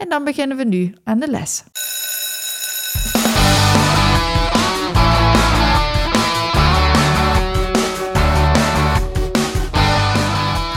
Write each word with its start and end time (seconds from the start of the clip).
en 0.00 0.08
dan 0.08 0.24
beginnen 0.24 0.56
we 0.56 0.64
nu 0.64 0.94
aan 1.04 1.18
de 1.18 1.30
les. 1.30 1.64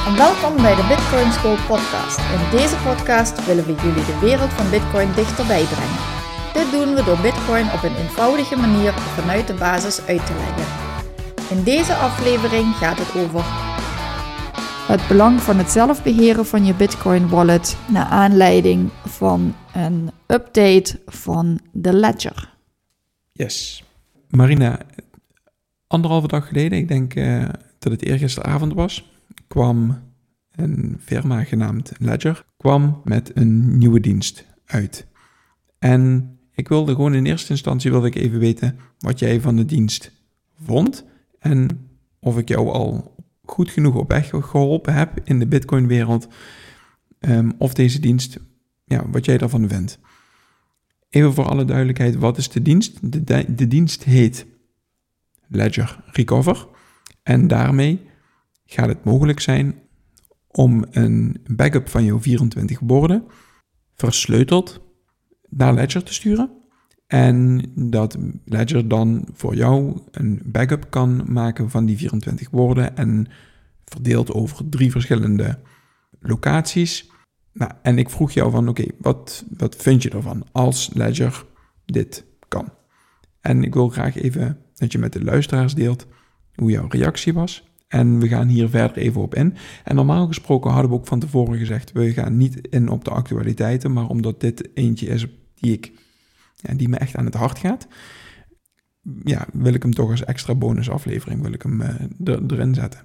En 0.07 0.17
welkom 0.17 0.55
bij 0.61 0.75
de 0.75 0.85
Bitcoin 0.87 1.31
School 1.31 1.57
podcast. 1.67 2.17
In 2.17 2.57
deze 2.57 2.75
podcast 2.75 3.45
willen 3.45 3.65
we 3.65 3.75
jullie 3.75 4.05
de 4.05 4.19
wereld 4.21 4.53
van 4.53 4.69
Bitcoin 4.69 5.13
dichterbij 5.15 5.63
brengen. 5.63 6.01
Dit 6.53 6.71
doen 6.71 6.95
we 6.95 7.03
door 7.03 7.19
Bitcoin 7.21 7.71
op 7.71 7.83
een 7.83 7.95
eenvoudige 7.95 8.55
manier 8.55 8.93
vanuit 8.93 9.47
de 9.47 9.53
basis 9.53 10.01
uit 10.07 10.25
te 10.25 10.33
leggen. 10.33 10.65
In 11.49 11.63
deze 11.63 11.93
aflevering 11.93 12.75
gaat 12.75 12.97
het 12.99 13.23
over 13.23 13.72
het 14.87 15.07
belang 15.07 15.41
van 15.41 15.57
het 15.57 15.71
zelf 15.71 16.03
beheren 16.03 16.45
van 16.45 16.65
je 16.65 16.73
Bitcoin 16.73 17.29
wallet 17.29 17.77
naar 17.91 18.05
aanleiding 18.05 18.89
van 19.05 19.55
een 19.73 20.09
update 20.27 20.99
van 21.05 21.59
de 21.71 21.93
Ledger. 21.93 22.53
Yes. 23.31 23.83
Marina, 24.29 24.79
anderhalve 25.87 26.27
dag 26.27 26.47
geleden, 26.47 26.77
ik 26.77 26.87
denk 26.87 27.15
uh, 27.15 27.45
dat 27.79 27.91
het 27.91 28.03
eergisteravond 28.03 28.73
was, 28.73 29.11
kwam 29.47 30.01
een 30.51 30.97
firma 30.99 31.43
genaamd 31.43 31.91
Ledger 31.99 32.45
kwam 32.57 33.01
met 33.03 33.31
een 33.33 33.77
nieuwe 33.77 33.99
dienst 33.99 34.45
uit. 34.65 35.07
En 35.79 36.33
ik 36.53 36.67
wilde 36.67 36.95
gewoon 36.95 37.13
in 37.13 37.25
eerste 37.25 37.51
instantie 37.51 37.91
wilde 37.91 38.07
ik 38.07 38.15
even 38.15 38.39
weten 38.39 38.79
wat 38.99 39.19
jij 39.19 39.41
van 39.41 39.55
de 39.55 39.65
dienst 39.65 40.11
vond 40.63 41.05
en 41.39 41.89
of 42.19 42.37
ik 42.37 42.47
jou 42.47 42.69
al 42.69 43.12
goed 43.45 43.71
genoeg 43.71 43.95
op 43.95 44.09
weg 44.09 44.29
geholpen 44.29 44.93
heb 44.93 45.19
in 45.23 45.39
de 45.39 45.47
Bitcoin-wereld, 45.47 46.27
um, 47.19 47.53
of 47.57 47.73
deze 47.73 47.99
dienst, 47.99 48.39
ja, 48.85 49.09
wat 49.09 49.25
jij 49.25 49.37
daarvan 49.37 49.69
vindt. 49.69 49.99
Even 51.09 51.33
voor 51.33 51.45
alle 51.45 51.65
duidelijkheid, 51.65 52.15
wat 52.15 52.37
is 52.37 52.49
de 52.49 52.61
dienst? 52.61 53.11
De, 53.11 53.53
de, 53.55 53.67
dienst 53.67 54.03
heet 54.03 54.45
Ledger 55.47 56.03
Recover. 56.05 56.67
En 57.23 57.47
daarmee 57.47 58.01
gaat 58.65 58.87
het 58.87 59.03
mogelijk 59.03 59.39
zijn 59.39 59.75
om 60.47 60.85
een 60.91 61.37
backup 61.47 61.89
van 61.89 62.05
jouw 62.05 62.19
24 62.19 62.79
woorden 62.79 63.25
versleuteld 63.95 64.81
naar 65.49 65.73
Ledger 65.73 66.03
te 66.03 66.13
sturen. 66.13 66.62
En 67.07 67.71
dat 67.75 68.17
Ledger 68.45 68.87
dan 68.87 69.27
voor 69.33 69.55
jou 69.55 69.99
een 70.11 70.41
backup 70.45 70.89
kan 70.89 71.23
maken 71.27 71.69
van 71.69 71.85
die 71.85 71.97
24 71.97 72.49
woorden 72.49 72.97
en 72.97 73.27
verdeeld 73.85 74.33
over 74.33 74.69
drie 74.69 74.91
verschillende 74.91 75.59
locaties. 76.19 77.11
Nou, 77.53 77.71
en 77.81 77.97
ik 77.97 78.09
vroeg 78.09 78.31
jou 78.31 78.51
van, 78.51 78.67
oké, 78.67 78.85
wat, 78.97 79.45
wat 79.57 79.75
vind 79.75 80.03
je 80.03 80.09
ervan 80.09 80.45
als 80.51 80.89
Ledger 80.93 81.45
dit 81.85 82.25
kan? 82.47 82.73
En 83.41 83.63
ik 83.63 83.73
wil 83.73 83.89
graag 83.89 84.15
even 84.15 84.57
dat 84.73 84.91
je 84.91 84.99
met 84.99 85.13
de 85.13 85.23
luisteraars 85.23 85.75
deelt 85.75 86.07
hoe 86.55 86.71
jouw 86.71 86.87
reactie 86.89 87.33
was. 87.33 87.71
En 87.87 88.19
we 88.19 88.27
gaan 88.27 88.47
hier 88.47 88.69
verder 88.69 88.97
even 88.97 89.21
op 89.21 89.35
in. 89.35 89.55
En 89.83 89.95
normaal 89.95 90.27
gesproken 90.27 90.71
hadden 90.71 90.89
we 90.89 90.95
ook 90.95 91.07
van 91.07 91.19
tevoren 91.19 91.57
gezegd, 91.57 91.91
we 91.91 92.13
gaan 92.13 92.37
niet 92.37 92.67
in 92.67 92.89
op 92.89 93.05
de 93.05 93.11
actualiteiten, 93.11 93.93
maar 93.93 94.07
omdat 94.07 94.41
dit 94.41 94.69
eentje 94.73 95.07
is 95.07 95.27
die 95.55 95.73
ik 95.73 95.91
ja, 96.63 96.73
die 96.73 96.89
me 96.89 96.97
echt 96.97 97.15
aan 97.15 97.25
het 97.25 97.33
hart 97.33 97.59
gaat, 97.59 97.87
ja, 99.23 99.45
wil 99.53 99.73
ik 99.73 99.81
hem 99.81 99.93
toch 99.93 100.09
als 100.09 100.23
extra 100.23 100.55
bonusaflevering 100.55 101.41
wil 101.41 101.53
ik 101.53 101.61
hem, 101.61 101.81
uh, 101.81 101.89
er, 102.33 102.41
erin 102.47 102.73
zetten. 102.73 102.99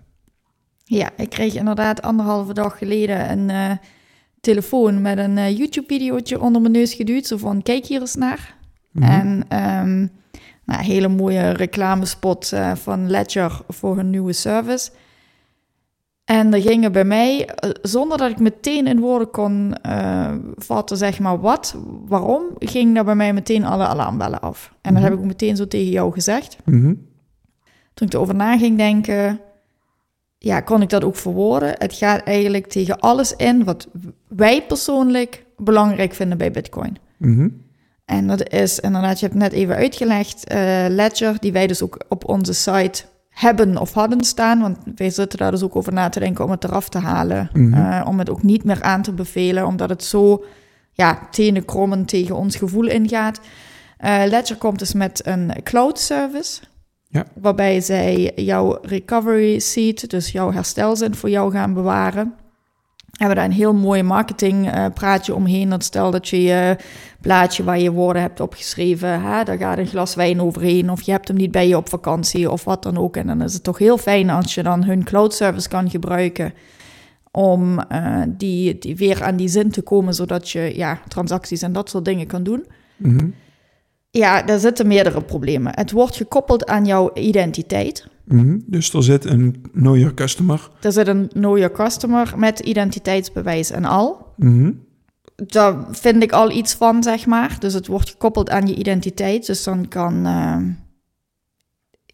Ja, 0.85 1.11
ik 1.17 1.31
kreeg 1.31 1.55
inderdaad 1.55 2.03
anderhalve 2.03 2.55
dag 2.55 2.79
geleden 2.79 3.31
een 3.31 3.49
uh, 3.49 3.77
telefoon 4.41 5.03
met 5.03 5.19
een 5.19 5.37
uh, 5.37 5.57
YouTube-videootje 5.57 6.41
onder 6.41 6.61
mijn 6.61 6.73
neus 6.73 6.95
geduwd. 6.95 7.27
Zo 7.27 7.37
van, 7.37 7.63
kijk 7.63 7.87
hier 7.87 8.01
eens 8.01 8.15
naar. 8.15 8.57
Mm 8.93 9.03
-hmm. 9.03 9.11
En 9.49 9.63
um, 9.89 10.11
nou, 10.65 10.83
hele 10.83 11.09
mooie 11.09 11.51
reclamespot 11.51 12.53
van 12.75 13.11
Ledger 13.11 13.61
voor 13.69 13.97
hun 13.97 14.11
nieuwe 14.11 14.33
service. 14.33 14.91
En 16.29 16.55
er 16.55 16.61
gingen 16.61 16.93
bij 16.93 17.05
mij, 17.05 17.49
zonder 17.83 18.19
dat 18.19 18.31
ik 18.31 18.39
meteen 18.39 18.87
in 18.87 19.01
woorden 19.01 19.31
kon 19.31 19.75
uh, 19.87 20.35
vatten, 20.57 20.97
zeg 20.97 21.19
maar 21.19 21.41
wat, 21.41 21.77
waarom, 22.07 22.45
ging 22.59 22.95
daar 22.95 23.05
bij 23.05 23.15
mij 23.15 23.33
meteen 23.33 23.65
alle 23.65 23.87
alarmbellen 23.87 24.41
af. 24.41 24.67
En 24.67 24.75
dat 24.81 24.91
mm 24.91 24.97
-hmm. 24.97 25.05
heb 25.05 25.13
ik 25.13 25.19
ook 25.19 25.25
meteen 25.25 25.57
zo 25.57 25.69
tegen 25.69 25.91
jou 25.91 26.13
gezegd. 26.13 26.57
Mm 26.65 26.81
-hmm. 26.83 27.07
Toen 27.95 28.07
ik 28.07 28.13
erover 28.13 28.35
na 28.35 28.59
ging 28.59 28.77
denken, 28.77 29.41
ja, 30.39 30.61
kon 30.61 30.83
ik 30.83 30.89
dat 30.89 31.05
ook 31.05 31.17
verwoorden. 31.17 31.75
Het 31.79 31.95
gaat 31.95 32.23
eigenlijk 32.23 32.67
tegen 32.67 32.99
alles 32.99 33.37
in 33.37 33.65
wat 33.65 33.89
wij 34.29 34.63
persoonlijk 34.63 35.45
belangrijk 35.57 36.15
vinden 36.15 36.39
bij 36.39 36.51
Bitcoin. 36.51 36.97
Mm 37.17 37.35
-hmm. 37.35 37.63
En 38.05 38.27
dat 38.27 38.49
is 38.53 38.81
inderdaad, 38.81 39.21
je 39.21 39.27
hebt 39.27 39.39
net 39.39 39.53
even 39.53 39.75
uitgelegd, 39.75 40.53
uh, 40.53 40.59
Ledger, 40.89 41.37
die 41.41 41.53
wij 41.53 41.67
dus 41.67 41.83
ook 41.83 42.05
op 42.09 42.29
onze 42.29 42.53
site 42.53 43.05
hebben 43.39 43.77
of 43.77 43.93
hadden 43.93 44.25
staan. 44.25 44.61
Want 44.61 44.79
wij 44.95 45.11
zitten 45.11 45.39
daar 45.39 45.51
dus 45.51 45.63
ook 45.63 45.77
over 45.77 45.93
na 45.93 46.09
te 46.09 46.21
denken 46.21 46.45
om 46.45 46.51
het 46.51 46.65
eraf 46.65 46.89
te 46.89 46.99
halen. 46.99 47.51
Mhm. 47.53 47.75
Uh, 47.75 48.05
om 48.07 48.19
het 48.19 48.31
ook 48.31 48.43
niet 48.43 48.65
meer 48.65 48.83
aan 48.83 49.03
te 49.03 49.13
bevelen, 49.13 49.67
omdat 49.67 49.89
het 49.89 50.05
zo 50.05 50.45
ja, 50.93 51.29
tenenkrommen 51.31 52.05
tegen 52.05 52.37
ons 52.37 52.57
gevoel 52.57 52.87
ingaat. 52.87 53.41
Uh, 54.01 54.23
Ledger 54.27 54.57
komt 54.57 54.79
dus 54.79 54.93
met 54.93 55.27
een 55.27 55.53
cloud 55.63 55.99
service. 55.99 56.61
Ja. 57.09 57.27
Waarbij 57.35 57.81
zij 57.81 58.33
jouw 58.35 58.79
recovery 58.83 59.59
seed, 59.59 60.11
dus 60.11 60.33
jouw 60.33 60.53
herstelzin 60.53 61.15
voor 61.15 61.31
jou 61.31 61.53
gaan 61.53 61.75
bewaren. 61.75 62.35
Hebben 63.19 63.37
daar 63.37 63.45
een 63.45 63.53
heel 63.53 63.75
mooi 63.75 64.03
marketingpraatje 64.03 65.33
uh, 65.33 65.39
omheen. 65.39 65.69
Dat 65.69 65.85
stel 65.85 66.11
dat 66.11 66.29
je 66.29 66.43
je 66.43 66.77
plaatje 67.21 67.65
waar 67.65 67.79
je 67.79 67.93
woorden 67.93 68.23
hebt 68.23 68.41
opgeschreven, 68.41 69.23
hè, 69.23 69.45
daar 69.45 69.59
gaat 69.59 69.79
een 69.79 69.87
glas 69.87 70.15
wijn 70.15 70.41
overheen. 70.41 70.91
Of 70.91 71.03
je 71.03 71.11
hebt 71.11 71.29
hem 71.29 71.37
niet 71.37 71.51
bij 71.51 71.69
je 71.69 71.77
op 71.77 71.89
vakantie 71.89 72.51
of 72.51 72.65
wat 72.65 72.83
dan 72.83 72.97
ook. 72.97 73.17
En 73.17 73.27
dan 73.27 73.43
is 73.43 73.55
het 73.55 73.63
toch 73.63 73.79
heel 73.79 73.99
fijn 73.99 74.31
als 74.31 74.55
je 74.55 74.63
dan 74.63 74.85
hun 74.85 75.05
cloud 75.05 75.35
service 75.35 75.69
kan 75.69 75.91
gebruiken. 75.91 76.55
Om 77.31 77.81
uh, 77.93 78.23
die, 78.29 78.79
die 78.79 78.97
weer 78.97 79.23
aan 79.23 79.37
die 79.37 79.49
zin 79.49 79.71
te 79.71 79.83
komen, 79.83 80.15
zodat 80.15 80.51
je 80.51 80.73
ja, 80.77 81.01
transacties 81.09 81.63
en 81.63 81.73
dat 81.73 81.91
soort 81.91 82.05
dingen 82.05 82.27
kan 82.27 82.43
doen. 82.43 82.67
Mm 82.97 83.19
-hmm. 83.19 83.35
Ja, 84.11 84.43
daar 84.43 84.59
zitten 84.59 84.87
meerdere 84.87 85.23
problemen. 85.23 85.73
Het 85.75 85.91
wordt 85.91 86.17
gekoppeld 86.17 86.67
aan 86.67 86.85
jouw 86.85 87.11
identiteit. 87.15 88.07
Mm 88.29 88.39
-hmm. 88.39 88.63
Dus 88.67 88.93
er 88.93 89.03
zit 89.03 89.25
een 89.25 89.65
Know 89.73 89.97
Your 89.97 90.15
Customer. 90.15 90.71
Er 90.81 90.93
zit 90.93 91.09
een 91.09 91.29
Know 91.29 91.57
Your 91.57 91.75
Customer 91.75 92.33
met 92.37 92.59
identiteitsbewijs 92.59 93.71
en 93.71 93.85
al. 93.85 94.27
Mm 94.37 94.59
-hmm. 94.59 94.87
Daar 95.47 95.87
vind 95.91 96.23
ik 96.23 96.33
al 96.33 96.51
iets 96.51 96.75
van, 96.75 97.03
zeg 97.03 97.27
maar. 97.27 97.57
Dus 97.59 97.75
het 97.75 97.87
wordt 97.87 98.11
gekoppeld 98.11 98.51
aan 98.51 98.67
je 98.67 98.75
identiteit. 98.75 99.47
Dus 99.47 99.65
dan 99.65 99.89
kan... 99.89 100.27
Uh, 100.27 100.57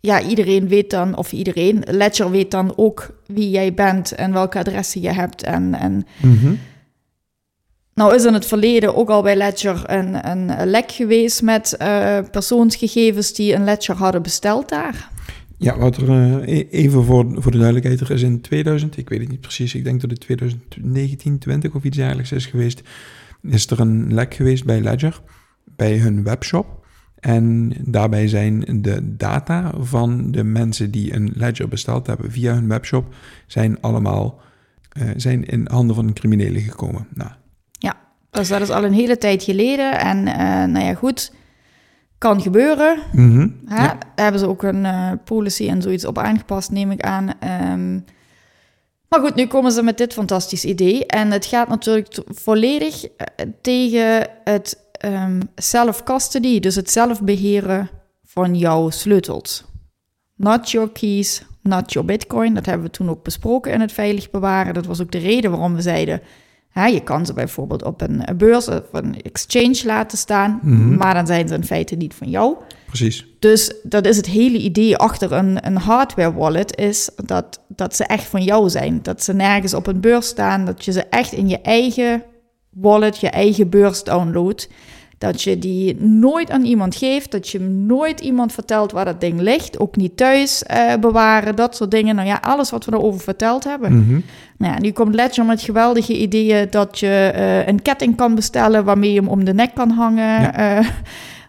ja, 0.01 0.23
iedereen 0.23 0.69
weet 0.69 0.91
dan, 0.91 1.17
of 1.17 1.33
iedereen, 1.33 1.83
Ledger 1.91 2.31
weet 2.31 2.51
dan 2.51 2.73
ook 2.77 3.23
wie 3.27 3.51
jij 3.51 3.75
bent 3.75 4.13
en 4.13 4.33
welke 4.33 4.59
adressen 4.59 5.01
je 5.01 5.13
hebt. 5.13 5.43
En, 5.43 5.75
en 5.75 6.07
mm 6.23 6.39
-hmm. 6.39 6.59
Nou 7.95 8.15
is 8.15 8.25
in 8.25 8.35
het 8.35 8.47
verleden 8.47 8.95
ook 8.95 9.09
al 9.09 9.23
bij 9.23 9.37
Ledger 9.37 9.83
een, 9.87 10.31
een 10.31 10.67
lek 10.67 10.93
geweest 10.93 11.43
met 11.43 11.77
uh, 11.83 12.19
persoonsgegevens 12.31 13.33
die 13.33 13.55
een 13.55 13.65
Ledger 13.65 13.97
hadden 13.97 14.23
besteld 14.23 14.69
daar. 14.69 15.11
Ja, 15.59 15.79
wat 15.79 15.97
er 15.97 16.09
uh, 16.09 16.65
even 16.71 17.05
voor, 17.05 17.43
voor 17.43 17.53
de 17.53 17.59
duidelijkheid, 17.59 18.01
er 18.01 18.11
is 18.11 18.23
in 18.23 18.41
2000, 18.41 18.97
ik 18.97 19.09
weet 19.09 19.21
het 19.21 19.29
niet 19.29 19.41
precies, 19.41 19.75
ik 19.75 19.85
denk 19.85 20.01
dat 20.01 20.11
het 20.11 20.21
2019, 20.21 21.39
20 21.39 21.75
of 21.75 21.85
iets 21.85 21.97
dergelijks 21.97 22.33
is 22.33 22.47
geweest, 22.47 22.83
is 23.43 23.71
er 23.71 23.81
een 23.81 24.15
lek 24.15 24.35
geweest 24.35 24.65
bij 24.65 24.81
Ledger, 24.81 25.21
bij 25.65 25.99
hun 25.99 26.23
webshop. 26.25 26.87
En 27.21 27.73
daarbij 27.81 28.29
zijn 28.29 28.83
de 28.83 29.17
data 29.17 29.73
van 29.79 30.31
de 30.31 30.45
mensen 30.45 30.91
die 30.91 31.15
een 31.15 31.33
Ledger 31.35 31.69
besteld 31.69 32.07
hebben 32.07 32.31
via 32.31 32.55
hun 32.55 32.69
webshop, 32.69 33.15
zijn 33.47 33.81
allemaal 33.81 34.41
uh, 34.99 35.11
zijn 35.17 35.45
in 35.45 35.67
handen 35.71 35.97
van 35.97 36.13
criminelen 36.13 36.61
gekomen. 36.61 37.07
Nou, 37.15 37.31
dus 38.35 38.49
dat 38.49 38.61
is 38.61 38.71
al 38.71 38.85
een 38.85 38.93
hele 38.93 39.19
tijd 39.19 39.43
geleden. 39.43 39.99
En 39.99 40.19
uh, 40.19 40.35
nou 40.73 40.85
ja, 40.85 40.95
goed, 40.95 41.33
kan 42.25 42.41
gebeuren. 42.43 42.99
Mm 43.13 43.31
-hmm. 43.31 43.61
Hè? 43.67 43.85
Ja. 43.85 43.99
Daar 44.15 44.25
hebben 44.25 44.41
ze 44.41 44.49
ook 44.49 44.63
een 44.63 44.85
uh, 44.85 45.13
policy 45.25 45.69
en 45.69 45.83
zoiets 45.83 46.05
op 46.05 46.19
aangepast, 46.19 46.71
neem 46.71 46.91
ik 46.91 47.01
aan. 47.01 47.29
Um, 47.73 48.05
maar 49.09 49.21
goed, 49.21 49.35
nu 49.35 49.47
komen 49.47 49.73
ze 49.73 49.83
met 49.83 49.99
dit 49.99 50.13
fantastisch 50.13 50.65
idee. 50.65 51.07
En 51.07 51.31
het 51.31 51.47
gaat 51.47 51.69
natuurlijk 51.69 52.19
volledig 52.29 53.05
uh, 53.05 53.11
tegen 53.61 54.29
het 54.45 54.79
um, 55.05 55.41
self-custody, 55.57 56.61
dus 56.61 56.75
het 56.75 56.91
zelf 56.91 57.23
beheren 57.23 57.91
van 58.25 58.55
jouw 58.55 58.91
sleutels. 58.91 59.65
Not 60.35 60.71
your 60.71 60.91
keys, 60.91 61.43
not 61.63 61.93
your 61.93 62.07
bitcoin. 62.07 62.55
Dat 62.55 62.67
hebben 62.67 62.87
we 62.87 62.93
toen 62.93 63.11
ook 63.11 63.23
besproken 63.23 63.73
in 63.73 63.81
het 63.81 63.93
veilig 63.93 64.31
bewaren. 64.31 64.75
Dat 64.75 64.87
was 64.87 65.01
ook 65.01 65.13
de 65.13 65.19
reden 65.19 65.51
waarom 65.51 65.75
we 65.75 65.83
zeiden... 65.83 66.21
Hè, 66.75 66.87
je 66.87 67.03
kan 67.03 67.27
ze 67.27 67.33
bijvoorbeeld 67.33 67.85
op 67.85 68.01
een 68.01 68.25
beurs 68.37 68.69
of 68.69 68.83
een 68.93 69.23
exchange 69.23 69.81
laten 69.85 70.19
staan... 70.19 70.61
Mhm. 70.63 70.97
maar 70.97 71.15
dan 71.15 71.27
zijn 71.27 71.49
ze 71.49 71.55
in 71.55 71.65
feite 71.65 71.95
niet 71.95 72.15
van 72.15 72.31
jou. 72.31 72.57
Precies. 72.87 73.27
Dus 73.39 73.75
dat 73.83 74.07
is 74.07 74.17
het 74.17 74.27
hele 74.27 74.59
idee 74.59 74.97
achter 74.97 75.33
een, 75.33 75.67
een 75.67 75.77
hardware 75.77 76.33
wallet... 76.33 76.77
is 76.77 77.11
dat, 77.25 77.61
dat 77.69 77.97
ze 77.97 78.05
echt 78.05 78.25
van 78.25 78.43
jou 78.43 78.71
zijn. 78.71 78.99
Dat 79.03 79.23
ze 79.23 79.33
nergens 79.33 79.75
op 79.75 79.87
een 79.87 80.01
beurs 80.01 80.27
staan. 80.27 80.65
Dat 80.65 80.85
je 80.85 80.93
ze 80.93 81.03
echt 81.03 81.33
in 81.33 81.49
je 81.49 81.61
eigen 81.61 82.23
wallet, 82.71 83.19
je 83.19 83.29
eigen 83.31 83.69
beurs 83.69 84.05
downloadt. 84.05 84.69
Dat 85.19 85.43
je 85.43 85.59
die 85.59 85.97
nooit 86.01 86.51
aan 86.51 86.65
iemand 86.65 86.97
geeft. 86.97 87.31
Dat 87.31 87.49
je 87.49 87.61
nooit 87.61 88.21
iemand 88.21 88.53
vertelt 88.53 88.93
waar 88.93 89.05
dat 89.05 89.21
ding 89.21 89.41
ligt. 89.41 89.79
Ook 89.79 89.97
niet 89.97 90.17
thuis 90.17 90.63
eh, 90.63 90.95
bewaren. 91.01 91.57
Dat 91.57 91.77
soort 91.77 91.91
dingen. 91.91 92.15
Nou 92.15 92.29
ja, 92.29 92.39
alles 92.43 92.71
wat 92.71 92.85
we 92.85 92.93
erover 92.93 93.21
verteld 93.21 93.65
hebben. 93.65 93.93
Mhm. 93.99 94.21
Nou 94.59 94.73
ja, 94.75 94.81
nu 94.81 94.91
komt 94.91 95.15
Ledger 95.15 95.45
met 95.45 95.63
geweldige 95.63 96.19
ideeën 96.21 96.67
dat 96.71 96.99
je 96.99 97.31
eh, 97.35 97.67
een 97.67 97.83
ketting 97.83 98.17
kan 98.17 98.35
bestellen 98.35 98.85
waarmee 98.85 99.13
je 99.13 99.21
hem 99.21 99.29
om 99.29 99.45
de 99.45 99.55
nek 99.55 99.75
kan 99.75 99.91
hangen. 99.91 100.55
eh, 100.55 100.79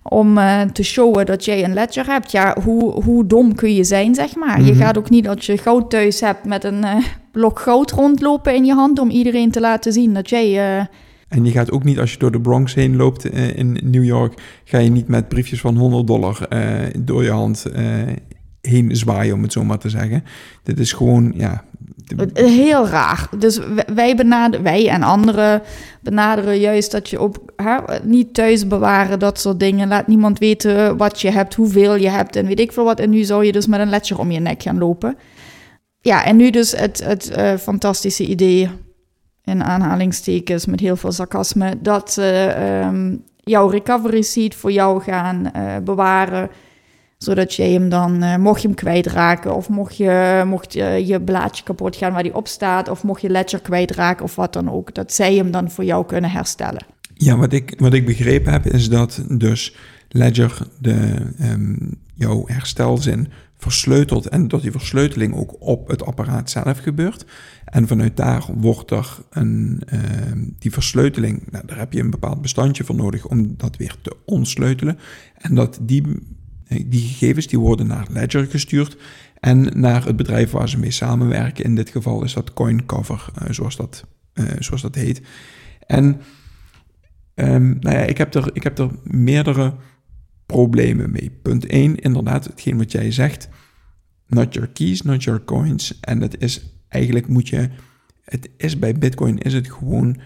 om 0.10 0.40
te 0.74 0.84
showen 0.84 1.26
dat 1.26 1.46
jij 1.46 1.64
een 1.64 1.74
ledger 1.74 2.06
hebt. 2.06 2.32
Ja, 2.32 2.56
hoe, 2.64 3.04
hoe 3.04 3.26
dom 3.28 3.56
kun 3.56 3.74
je 3.76 3.84
zijn, 3.84 4.16
zeg 4.16 4.36
maar. 4.36 4.62
Je 4.62 4.72
Mhm. 4.72 4.82
gaat 4.82 4.98
ook 4.98 5.10
niet 5.10 5.28
als 5.28 5.46
je 5.46 5.58
goud 5.58 5.90
thuis 5.90 6.20
hebt 6.20 6.46
met 6.46 6.64
een 6.64 6.86
blok 7.32 7.60
goud 7.60 7.92
rondlopen 7.92 8.56
in 8.56 8.66
je 8.66 8.74
hand 8.74 9.00
om 9.00 9.10
iedereen 9.10 9.52
te 9.52 9.60
laten 9.60 9.94
zien 9.94 10.14
dat 10.14 10.30
jij... 10.30 10.88
En 11.36 11.46
je 11.46 11.52
gaat 11.52 11.72
ook 11.72 11.84
niet 11.84 12.00
als 12.00 12.12
je 12.12 12.18
door 12.18 12.32
de 12.32 12.42
Bronx 12.42 12.74
heen 12.74 12.96
loopt 12.96 13.30
eh, 13.30 13.58
in 13.58 13.78
New 13.84 14.04
York, 14.04 14.42
ga 14.64 14.78
je 14.78 14.90
niet 14.90 15.08
met 15.08 15.28
briefjes 15.28 15.60
van 15.60 15.78
100 15.78 16.08
dollar 16.08 16.48
eh, 16.50 16.62
door 17.00 17.24
je 17.24 17.32
hand 17.32 17.66
eh, 17.66 17.84
heen 18.62 18.96
zwaaien, 18.96 19.34
om 19.34 19.42
het 19.42 19.52
zo 19.52 19.64
maar 19.64 19.78
te 19.78 19.90
zeggen. 19.90 20.24
Dit 20.64 20.80
is 20.80 20.94
gewoon, 20.94 21.34
ja. 21.36 21.64
Heel 22.34 22.88
raar. 22.88 23.30
Dus 23.38 23.60
wij, 23.94 24.16
wij 24.62 24.90
en 24.90 25.04
anderen 25.04 25.62
benaderen 26.02 26.60
juist 26.60 26.92
dat 26.92 27.10
je 27.10 27.22
op 27.22 27.54
hè, 27.56 27.78
niet 28.04 28.34
thuis 28.34 28.68
bewaren, 28.68 29.20
dat 29.20 29.40
soort 29.40 29.60
dingen. 29.60 29.88
Laat 29.88 30.08
niemand 30.08 30.40
weten 30.40 30.98
wat 30.98 31.22
je 31.22 31.32
hebt, 31.32 31.56
hoeveel 31.56 31.96
je 31.96 32.10
hebt 32.10 32.36
en 32.36 32.46
weet 32.46 32.60
ik 32.60 32.72
veel 32.72 32.84
wat. 32.84 33.00
En 33.00 33.10
nu 33.10 33.24
zou 33.24 33.46
je 33.46 33.52
dus 33.52 33.68
met 33.68 33.80
een 33.80 33.90
ledger 33.90 34.20
om 34.20 34.32
je 34.32 34.40
nek 34.40 34.62
gaan 34.62 34.78
lopen. 34.78 35.18
Ja, 36.02 36.26
en 36.26 36.36
nu 36.36 36.50
dus 36.50 36.72
het, 36.72 37.04
het 37.04 37.32
fantastische 37.62 38.26
idee, 38.26 38.70
in 39.46 39.64
aanhalingstekens 39.64 40.66
met 40.66 40.80
heel 40.80 40.96
veel 40.96 41.12
sarcasme, 41.12 41.76
dat 41.82 42.12
ze 42.12 42.54
ehm, 42.58 43.16
jouw 43.44 43.68
recovery 43.68 44.22
seat 44.22 44.56
voor 44.56 44.72
jou 44.72 45.02
gaan 45.02 45.52
eh, 45.52 45.76
bewaren 45.84 46.50
zodat 47.18 47.54
je 47.54 47.64
hem 47.64 47.90
dan, 47.90 48.24
eh, 48.24 48.36
mocht 48.36 48.62
je 48.62 48.68
hem 48.68 48.76
kwijtraken... 48.76 49.56
of 49.56 49.70
mocht 49.70 49.98
je, 49.98 50.44
mocht 50.48 50.74
je, 50.74 51.04
je 51.06 51.22
blaadje 51.22 51.64
kapot 51.64 51.96
gaan 51.96 52.14
waar 52.14 52.24
die 52.24 52.36
op 52.36 52.48
staat... 52.48 52.90
of 52.90 53.04
mocht 53.04 53.22
je 53.22 53.30
ledger 53.30 53.62
kwijtraken 53.62 54.24
of 54.24 54.36
wat 54.36 54.54
dan 54.54 54.72
ook... 54.72 54.94
dat 54.94 55.14
zij 55.14 55.36
hem 55.36 55.52
dan 55.52 55.72
voor 55.72 55.84
jou 55.84 56.06
kunnen 56.06 56.32
herstellen. 56.32 56.86
Ja, 57.14 57.38
wat 57.38 57.54
ik, 57.54 57.74
wat 57.78 57.94
ik 57.94 58.06
begrepen 58.06 58.52
heb 58.52 58.66
is 58.66 58.90
dat 58.90 59.24
dus 59.28 59.76
Ledger 60.10 60.58
de, 60.80 61.16
ehm, 61.40 61.76
jouw 62.14 62.44
herstelzin 62.46 63.28
versleutelt 63.58 64.28
en 64.28 64.48
dat 64.48 64.62
die 64.62 64.72
versleuteling 64.72 65.36
ook 65.36 65.56
op 65.60 65.88
het 65.88 66.06
apparaat 66.06 66.50
zelf 66.50 66.80
gebeurt. 66.80 67.26
En 67.76 67.88
vanuit 67.88 68.18
daar 68.18 68.46
wordt 68.54 68.92
er 68.92 69.18
een, 69.30 69.82
ehm, 69.86 70.44
die 70.60 70.72
versleuteling, 70.72 71.44
nou, 71.52 71.66
daar 71.66 71.78
heb 71.78 71.94
je 71.94 72.00
een 72.00 72.10
bepaald 72.10 72.42
bestandje 72.42 72.84
voor 72.84 72.96
nodig 72.96 73.28
om 73.28 73.54
dat 73.58 73.78
weer 73.78 73.96
te 74.02 74.18
ontsleutelen. 74.26 74.98
En 75.38 75.56
dat 75.56 75.80
die, 75.82 76.04
eh, 76.68 76.84
die 76.88 77.02
gegevens 77.02 77.48
die 77.48 77.60
worden 77.60 77.88
naar 77.88 78.08
Ledger 78.10 78.46
gestuurd 78.46 78.98
en 79.40 79.80
naar 79.80 80.06
het 80.06 80.16
bedrijf 80.16 80.52
waar 80.52 80.70
ze 80.70 80.80
mee 80.80 80.92
samenwerken. 80.92 81.64
In 81.64 81.76
dit 81.76 81.90
geval 81.90 82.24
is 82.24 82.34
dat 82.34 82.54
CoinCover, 82.54 83.26
eh, 83.36 83.52
zoals, 83.52 83.76
dat, 83.76 84.06
eh, 84.34 84.46
zoals 84.60 84.82
dat 84.82 84.96
heet. 84.96 85.22
En 85.88 86.22
Ehm, 87.36 87.70
nou 87.80 87.96
ja, 87.96 88.02
ik 88.02 88.18
heb, 88.18 88.34
er, 88.34 88.50
ik 88.54 88.64
heb 88.64 88.80
er 88.80 88.90
meerdere 89.04 89.74
problemen 90.46 91.12
mee. 91.12 91.40
Punt 91.42 91.66
1, 91.66 91.96
inderdaad, 91.96 92.46
hetgeen 92.46 92.78
wat 92.78 92.92
jij 92.92 93.12
zegt. 93.12 93.50
Not 94.28 94.54
your 94.54 94.70
keys, 94.70 95.02
not 95.02 95.24
your 95.24 95.44
coins. 95.44 96.00
En 96.00 96.20
dat 96.20 96.38
is 96.38 96.75
eigenlijk 96.96 97.28
moet 97.28 97.48
je. 97.48 97.70
Het 98.24 98.50
is 98.58 98.80
bij 98.80 98.94
Bitcoin 98.94 99.38
is 99.38 99.54
het 99.54 99.72
gewoon 99.72 100.18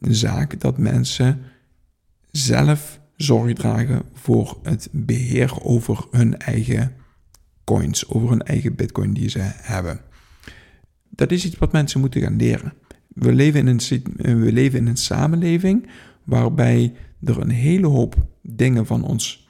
een 0.00 0.14
zaak 0.14 0.60
dat 0.60 0.78
mensen 0.78 1.38
zelf 2.30 3.00
zorg 3.16 3.52
dragen 3.52 4.02
voor 4.12 4.58
het 4.62 4.88
beheer 4.92 5.62
over 5.62 6.06
hun 6.10 6.38
eigen 6.38 6.92
coins, 7.64 8.08
over 8.08 8.28
hun 8.28 8.42
eigen 8.42 8.74
Bitcoin 8.74 9.12
die 9.12 9.28
ze 9.28 9.40
hebben. 9.42 10.00
Dat 11.10 11.30
is 11.30 11.44
iets 11.44 11.58
wat 11.58 11.72
mensen 11.72 12.00
moeten 12.00 12.20
gaan 12.20 12.36
leren. 12.36 12.72
We 13.08 13.32
leven 13.32 13.60
in 13.60 13.66
een, 13.66 13.80
eh, 14.16 14.34
we 14.34 14.52
leven 14.52 14.78
in 14.78 14.86
een 14.86 14.96
samenleving 14.96 15.86
waarbij 16.24 16.94
er 17.24 17.40
een 17.40 17.50
hele 17.50 17.86
hoop 17.86 18.16
dingen 18.42 18.86
van 18.86 19.04
ons 19.04 19.48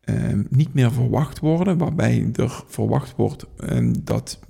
ehm, 0.00 0.42
niet 0.50 0.74
meer 0.74 0.92
verwacht 0.92 1.38
worden, 1.38 1.78
waarbij 1.78 2.30
er 2.34 2.64
verwacht 2.66 3.16
wordt 3.16 3.44
ehm, 3.56 3.94
dat 4.04 4.40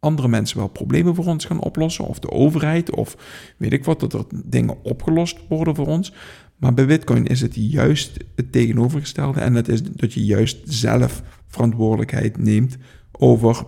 andere 0.00 0.28
mensen 0.28 0.58
wel 0.58 0.68
problemen 0.68 1.14
voor 1.14 1.26
ons 1.26 1.44
gaan 1.44 1.62
oplossen, 1.62 2.04
of 2.04 2.18
de 2.18 2.30
overheid, 2.30 2.90
of 2.90 3.16
weet 3.56 3.72
ik 3.72 3.84
wat, 3.84 4.00
dat 4.00 4.12
er 4.12 4.24
dingen 4.44 4.76
opgelost 4.82 5.38
worden 5.48 5.74
voor 5.74 5.86
ons. 5.86 6.12
Maar 6.56 6.74
bij 6.74 6.86
Bitcoin 6.86 7.26
is 7.26 7.40
het 7.40 7.54
juist 7.54 8.16
het 8.36 8.52
tegenovergestelde 8.52 9.40
en 9.40 9.54
dat 9.54 9.68
is 9.68 9.82
dat 9.82 10.12
je 10.12 10.24
juist 10.24 10.58
zelf 10.64 11.22
verantwoordelijkheid 11.46 12.38
neemt 12.38 12.76
over 13.12 13.64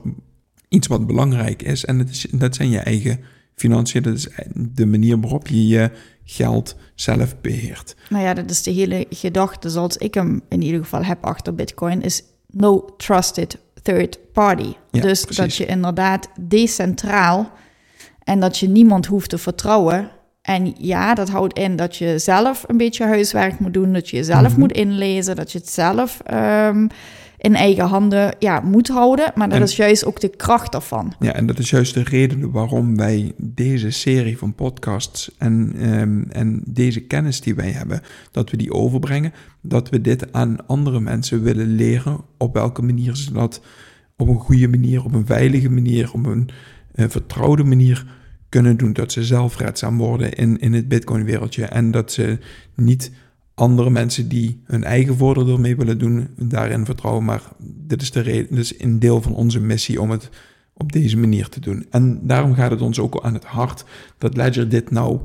iets 0.68 0.86
wat 0.86 1.06
belangrijk 1.06 1.62
is. 1.62 1.84
En 1.84 1.98
dat, 1.98 2.08
is, 2.08 2.26
dat 2.30 2.54
zijn 2.54 2.70
je 2.70 2.78
eigen 2.78 3.20
financiën, 3.54 4.02
dat 4.02 4.14
is 4.14 4.28
de 4.54 4.86
manier 4.86 5.20
waarop 5.20 5.48
je 5.48 5.66
je 5.66 5.90
geld 6.24 6.76
zelf 6.94 7.40
beheert. 7.40 7.96
Nou 8.08 8.24
ja, 8.24 8.34
dat 8.34 8.50
is 8.50 8.62
de 8.62 8.70
hele 8.70 9.06
gedachte 9.10 9.70
zoals 9.70 9.96
ik 9.96 10.14
hem 10.14 10.42
in 10.48 10.62
ieder 10.62 10.80
geval 10.80 11.04
heb 11.04 11.24
achter 11.24 11.54
Bitcoin... 11.54 12.02
is 12.02 12.22
no 12.46 12.94
trusted 12.96 13.58
third 13.82 14.18
party. 14.32 14.72
Ja, 14.90 15.00
dus 15.00 15.20
precies. 15.24 15.36
dat 15.36 15.56
je 15.56 15.66
inderdaad 15.66 16.28
decentraal... 16.40 17.50
en 18.24 18.40
dat 18.40 18.58
je 18.58 18.68
niemand 18.68 19.06
hoeft 19.06 19.30
te 19.30 19.38
vertrouwen... 19.38 20.10
En 20.42 20.74
ja, 20.78 21.14
dat 21.14 21.28
houdt 21.28 21.58
in 21.58 21.76
dat 21.76 21.96
je 21.96 22.18
zelf 22.18 22.64
een 22.66 22.76
beetje 22.76 23.04
huiswerk 23.04 23.58
moet 23.58 23.74
doen, 23.74 23.92
dat 23.92 24.08
je 24.10 24.16
jezelf 24.16 24.48
Mhm. 24.50 24.58
moet 24.58 24.72
inlezen, 24.72 25.36
dat 25.36 25.52
je 25.52 25.58
het 25.58 25.68
zelf 25.68 26.20
ehm, 26.24 26.86
in 27.42 27.54
eigen 27.54 27.84
handen 27.84 28.34
ja, 28.38 28.60
moet 28.60 28.88
houden. 28.88 29.32
Maar 29.34 29.48
dat 29.48 29.58
En- 29.58 29.64
is 29.64 29.76
juist 29.76 30.04
ook 30.04 30.20
de 30.20 30.28
kracht 30.28 30.72
daarvan. 30.72 31.12
Ja, 31.18 31.32
en 31.32 31.46
dat 31.46 31.58
is 31.58 31.70
juist 31.70 31.94
de 31.94 32.02
reden 32.02 32.50
waarom 32.50 32.96
wij 32.96 33.32
deze 33.36 33.90
serie 33.90 34.38
van 34.38 34.54
podcasts 34.54 35.30
en, 35.38 35.72
ehm, 35.78 36.22
en 36.28 36.62
deze 36.66 37.00
kennis 37.00 37.40
die 37.40 37.54
wij 37.54 37.70
hebben, 37.70 38.00
dat 38.30 38.50
we 38.50 38.56
die 38.56 38.72
overbrengen, 38.72 39.32
dat 39.60 39.88
we 39.88 40.00
dit 40.00 40.32
aan 40.32 40.66
andere 40.66 41.00
mensen 41.00 41.42
willen 41.42 41.74
leren, 41.74 42.20
op 42.38 42.54
welke 42.54 42.82
manier 42.82 43.16
ze 43.16 43.32
dat 43.32 43.60
op 44.16 44.28
een 44.28 44.38
goede 44.38 44.68
manier, 44.68 45.04
op 45.04 45.14
een 45.14 45.26
veilige 45.26 45.70
manier, 45.70 46.12
op 46.12 46.26
een 46.26 46.48
eh, 46.94 47.04
vertrouwde 47.08 47.64
manier 47.64 48.06
kunnen 48.48 48.76
doen. 48.76 48.92
Dat 48.92 49.12
ze 49.12 49.24
zelfredzaam 49.24 49.98
worden 49.98 50.32
in, 50.32 50.58
in 50.58 50.72
het 50.72 50.88
Bitcoin-wereldje 50.88 51.64
en 51.64 51.90
dat 51.90 52.12
ze 52.12 52.38
niet 52.74 53.10
andere 53.54 53.90
mensen 53.90 54.28
die 54.28 54.62
hun 54.64 54.84
eigen 54.84 55.16
voordeel 55.16 55.48
ermee 55.48 55.76
willen 55.76 55.98
doen, 55.98 56.28
daarin 56.36 56.84
vertrouwen. 56.84 57.24
Maar 57.24 57.42
dit 57.58 58.02
is, 58.02 58.10
de 58.10 58.20
reden, 58.20 58.54
dit 58.54 58.64
is 58.64 58.80
een 58.80 58.98
deel 58.98 59.22
van 59.22 59.34
onze 59.34 59.60
missie 59.60 60.00
om 60.00 60.10
het 60.10 60.28
op 60.74 60.92
deze 60.92 61.18
manier 61.18 61.48
te 61.48 61.60
doen. 61.60 61.86
En 61.90 62.26
daarom 62.26 62.54
gaat 62.54 62.70
het 62.70 62.80
ons 62.80 62.98
ook 62.98 63.20
aan 63.22 63.34
het 63.34 63.44
hart 63.44 63.84
dat 64.18 64.36
Ledger 64.36 64.68
dit 64.68 64.90
nou 64.90 65.20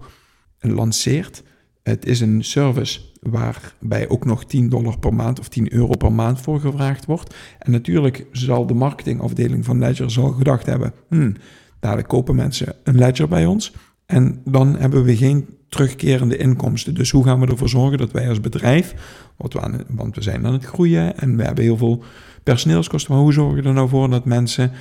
lanceert. 0.59 1.43
Het 1.83 2.05
is 2.05 2.19
een 2.19 2.43
service 2.43 2.99
waarbij 3.21 4.09
ook 4.09 4.25
nog 4.25 4.45
10 4.45 4.69
dollar 4.69 4.99
per 4.99 5.13
maand 5.13 5.39
of 5.39 5.47
10 5.47 5.73
euro 5.73 5.95
per 5.97 6.11
maand 6.11 6.41
voor 6.41 6.59
gevraagd 6.59 7.05
wordt. 7.05 7.35
En 7.59 7.71
natuurlijk 7.71 8.25
zal 8.31 8.65
de 8.65 8.73
marketingafdeling 8.73 9.65
van 9.65 9.79
Ledger 9.79 10.11
zal 10.11 10.31
gedacht 10.31 10.65
hebben, 10.65 10.93
hmm, 11.09 11.35
dadelijk 11.79 12.07
kopen 12.07 12.35
mensen 12.35 12.75
een 12.83 12.97
Ledger 12.97 13.27
bij 13.27 13.45
ons. 13.45 13.73
En 14.05 14.41
dan 14.45 14.75
hebben 14.75 15.03
we 15.03 15.17
geen 15.17 15.56
terugkerende 15.69 16.37
inkomsten. 16.37 16.93
Dus 16.93 17.11
hoe 17.11 17.23
gaan 17.23 17.39
we 17.39 17.47
ervoor 17.47 17.69
zorgen 17.69 17.97
dat 17.97 18.11
wij 18.11 18.29
als 18.29 18.39
bedrijf, 18.41 18.93
wat 19.37 19.53
we 19.53 19.61
aan, 19.61 19.73
het- 19.73 19.85
want 19.87 20.15
we 20.15 20.21
zijn 20.21 20.45
aan 20.45 20.53
het 20.53 20.65
groeien 20.65 21.17
en 21.19 21.37
we 21.37 21.43
hebben 21.43 21.63
heel 21.63 21.77
veel 21.77 22.03
personeelskosten, 22.43 23.13
maar 23.13 23.21
hoe 23.21 23.33
zorgen 23.33 23.61
we 23.61 23.67
er 23.67 23.73
nou 23.73 23.89
voor 23.89 24.09
dat 24.09 24.25
mensen 24.25 24.71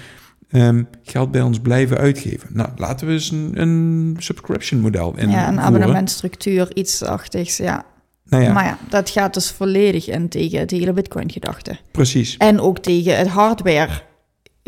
ehm, 0.51 0.83
geld 1.03 1.31
bij 1.31 1.41
ons 1.43 1.59
blijven 1.61 1.97
uitgeven? 1.99 2.49
Nou, 2.53 2.69
laten 2.77 3.07
we 3.07 3.13
eens 3.13 3.31
een, 3.31 3.51
een 3.61 4.17
subscription 4.19 4.81
model 4.81 5.15
in. 5.17 5.31
ja, 5.31 5.49
een 5.49 5.61
abonnementstructuur, 5.61 6.75
iets 6.77 7.03
achtigs, 7.03 7.57
ja. 7.57 7.85
Nou 8.29 8.43
ja, 8.43 8.53
Maar 8.53 8.65
ja, 8.65 8.79
dat 8.89 9.11
gaat 9.11 9.35
dus 9.35 9.51
volledig 9.51 10.09
in 10.09 10.29
tegen 10.29 10.59
het 10.59 10.71
hele 10.71 10.93
Bitcoin-gedachte. 10.93 11.77
precies. 11.91 12.37
En 12.37 12.61
ook 12.61 12.79
tegen 12.79 13.17
het 13.19 13.29
hardware 13.29 13.89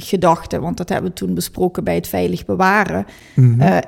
gedachte, 0.02 0.60
want 0.60 0.76
dat 0.76 0.88
hebben 0.88 1.10
we 1.10 1.16
toen 1.16 1.34
besproken 1.34 1.84
bij 1.84 1.94
het 1.94 2.08
veilig 2.08 2.44
bewaren. 2.44 3.06
Mhm. 3.34 3.60
Eh, 3.60 3.78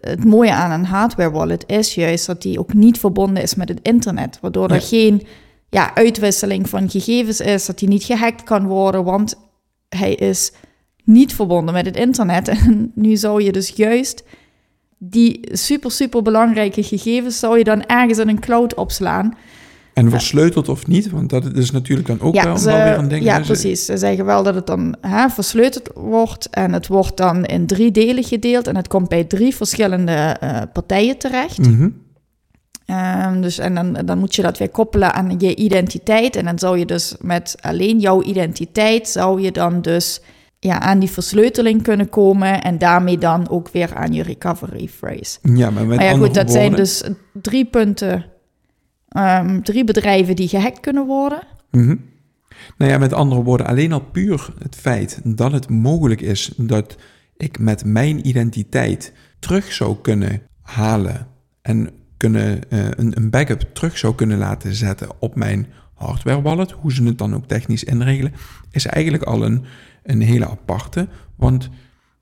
het 0.00 0.24
mooie 0.24 0.52
aan 0.52 0.70
een 0.70 0.84
hardware 0.84 1.30
wallet 1.30 1.64
is 1.66 1.94
juist 1.94 2.26
dat 2.26 2.42
die 2.42 2.58
ook 2.58 2.74
niet 2.74 2.98
verbonden 2.98 3.42
is 3.42 3.54
met 3.54 3.68
het 3.68 3.78
internet, 3.82 4.38
waardoor 4.40 4.70
er 4.70 4.80
geen 4.80 5.26
ja, 5.68 5.94
uitwisseling 5.94 6.68
van 6.68 6.90
gegevens 6.90 7.40
is, 7.40 7.66
dat 7.66 7.78
die 7.78 7.88
niet 7.88 8.04
gehackt 8.04 8.42
kan 8.42 8.66
worden, 8.66 9.04
want 9.04 9.34
hij 9.88 10.14
is 10.14 10.52
niet 11.04 11.34
verbonden 11.34 11.74
met 11.74 11.86
het 11.86 11.96
internet. 11.96 12.48
En 12.66 12.92
nu 12.94 13.16
zou 13.16 13.42
je 13.42 13.52
dus 13.52 13.68
juist 13.68 14.24
die 14.98 15.40
super, 15.52 15.90
super 15.90 16.22
belangrijke 16.22 16.82
gegevens, 16.82 17.38
zou 17.38 17.58
je 17.58 17.64
dan 17.64 17.86
ergens 17.86 18.18
in 18.18 18.28
een 18.28 18.40
cloud 18.40 18.74
opslaan. 18.74 19.36
En 20.04 20.10
versleuteld 20.10 20.68
of 20.68 20.86
niet, 20.86 21.10
want 21.10 21.30
dat 21.30 21.54
is 21.54 21.70
natuurlijk 21.70 22.08
dan 22.08 22.20
ook 22.20 22.42
wel, 22.42 22.56
ze- 22.58 22.66
wel 22.66 22.84
weer 22.84 22.98
een 22.98 23.08
ding. 23.08 23.24
ja 23.24 23.40
precies. 23.40 23.84
Ze 23.84 23.96
zeggen 23.96 24.24
wel 24.24 24.42
dat 24.42 24.54
het 24.54 24.66
dan 24.66 24.96
hè, 25.00 25.28
versleuteld 25.28 25.90
wordt 25.94 26.50
en 26.50 26.72
het 26.72 26.86
wordt 26.86 27.16
dan 27.16 27.44
in 27.44 27.66
drie 27.66 27.90
delen 27.90 28.24
gedeeld 28.24 28.66
en 28.66 28.76
het 28.76 28.88
komt 28.88 29.08
bij 29.08 29.24
drie 29.24 29.56
verschillende 29.56 30.12
eh, 30.12 30.62
partijen 30.72 31.18
terecht. 31.18 31.58
Mhm. 31.58 31.88
Ehm, 32.86 33.40
dus, 33.40 33.58
en 33.58 33.74
dan, 33.74 33.92
dan 34.04 34.18
moet 34.18 34.34
je 34.34 34.42
dat 34.42 34.58
weer 34.58 34.68
koppelen 34.68 35.14
aan 35.14 35.34
je 35.38 35.56
identiteit. 35.56 36.36
En 36.36 36.44
dan 36.44 36.58
zou 36.58 36.78
je 36.78 36.86
dus 36.86 37.14
met 37.20 37.56
alleen 37.60 37.98
jouw 37.98 38.22
identiteit, 38.22 39.08
zou 39.08 39.40
je 39.40 39.52
dan 39.52 39.82
dus 39.82 40.20
ja, 40.58 40.80
aan 40.80 40.98
die 40.98 41.10
versleuteling 41.10 41.82
kunnen 41.82 42.08
komen. 42.08 42.62
En 42.62 42.78
daarmee 42.78 43.18
dan 43.18 43.48
ook 43.48 43.68
weer 43.68 43.94
aan 43.94 44.12
je 44.12 44.22
recovery 44.22 44.88
phrase. 44.98 45.38
Ja, 45.42 45.70
maar 45.70 45.86
met 45.86 45.96
maar 45.96 46.06
ja, 46.06 46.16
goed, 46.16 46.34
dat 46.34 46.50
zijn 46.50 46.74
dus 46.74 47.02
drie 47.32 47.64
punten, 47.64 48.24
ehm, 49.10 49.60
drie 49.60 49.84
bedrijven 49.84 50.36
die 50.36 50.48
gehackt 50.48 50.80
kunnen 50.80 51.06
worden. 51.06 51.42
Mhm. 51.70 51.96
Nou 52.76 52.90
ja, 52.90 52.98
met 52.98 53.12
andere 53.12 53.42
woorden, 53.42 53.66
alleen 53.66 53.92
al 53.92 54.00
puur 54.00 54.54
het 54.62 54.76
feit 54.76 55.20
dat 55.24 55.52
het 55.52 55.68
mogelijk 55.68 56.20
is 56.20 56.52
dat 56.56 56.96
ik 57.36 57.58
met 57.58 57.84
mijn 57.84 58.28
identiteit 58.28 59.12
terug 59.38 59.72
zou 59.72 59.96
kunnen 60.02 60.42
halen 60.62 61.26
en 61.62 61.90
kunnen, 62.16 62.70
eh, 62.70 62.88
een, 62.90 63.16
een 63.16 63.30
backup 63.30 63.60
terug 63.72 63.98
zou 63.98 64.14
kunnen 64.14 64.38
laten 64.38 64.74
zetten 64.74 65.08
op 65.18 65.34
mijn 65.34 65.66
hardware 65.94 66.42
wallet, 66.42 66.70
hoe 66.70 66.92
ze 66.92 67.04
het 67.04 67.18
dan 67.18 67.34
ook 67.34 67.46
technisch 67.46 67.84
inregelen, 67.84 68.32
is 68.70 68.86
eigenlijk 68.86 69.22
al 69.22 69.44
een, 69.44 69.64
een 70.02 70.20
hele 70.20 70.48
aparte. 70.48 71.08
Want 71.36 71.70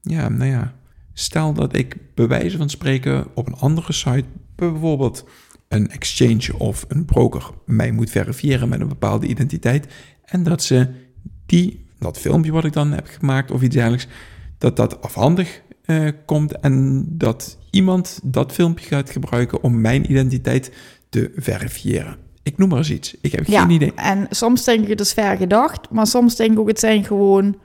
ja, 0.03 0.29
nou 0.29 0.51
ja, 0.51 0.75
stel 1.13 1.53
dat 1.53 1.77
ik 1.77 1.97
bij 2.15 2.29
wijze 2.29 2.57
van 2.57 2.69
spreken 2.69 3.27
op 3.35 3.47
een 3.47 3.55
andere 3.55 3.93
site, 3.93 4.25
bijvoorbeeld 4.55 5.25
een 5.69 5.91
exchange 5.91 6.59
of 6.59 6.85
een 6.89 7.05
broker, 7.05 7.51
mij 7.67 7.91
moet 7.93 8.11
verifiëren 8.11 8.69
met 8.69 8.81
een 8.81 8.89
bepaalde 8.89 9.27
identiteit. 9.27 9.87
En 10.25 10.43
dat 10.43 10.63
ze 10.63 10.89
die, 11.47 11.85
dat 11.99 12.19
filmpje 12.19 12.53
wat 12.53 12.65
ik 12.65 12.73
dan 12.73 12.93
heb 12.93 13.07
gemaakt 13.07 13.51
of 13.51 13.63
iets 13.63 13.75
dergelijks, 13.75 14.07
dat 14.59 14.77
dat 14.77 15.03
afhandig 15.03 15.63
eh, 15.85 16.09
komt 16.27 16.61
en 16.61 17.05
dat 17.09 17.59
iemand 17.71 18.21
dat 18.23 18.53
filmpje 18.53 18.87
gaat 18.87 19.11
gebruiken 19.11 19.63
om 19.63 19.81
mijn 19.81 20.11
identiteit 20.11 20.73
te 21.09 21.33
verifiëren. 21.37 22.17
Ik 22.43 22.59
noem 22.59 22.69
maar 22.69 22.79
eens 22.79 22.91
iets. 22.91 23.17
Ik 23.21 23.33
heb 23.33 23.47
Ja, 23.47 23.61
geen 23.61 23.71
idee. 23.71 23.93
en 23.95 24.27
soms 24.31 24.65
denk 24.65 24.83
ik 24.83 24.89
het 24.89 25.01
is 25.01 25.13
ver 25.13 25.37
gedacht, 25.37 25.91
maar 25.91 26.07
soms 26.07 26.37
denk 26.37 26.53
ik 26.53 26.59
ook 26.59 26.69
het 26.69 26.79
zijn 26.81 27.05
gewoon 27.05 27.57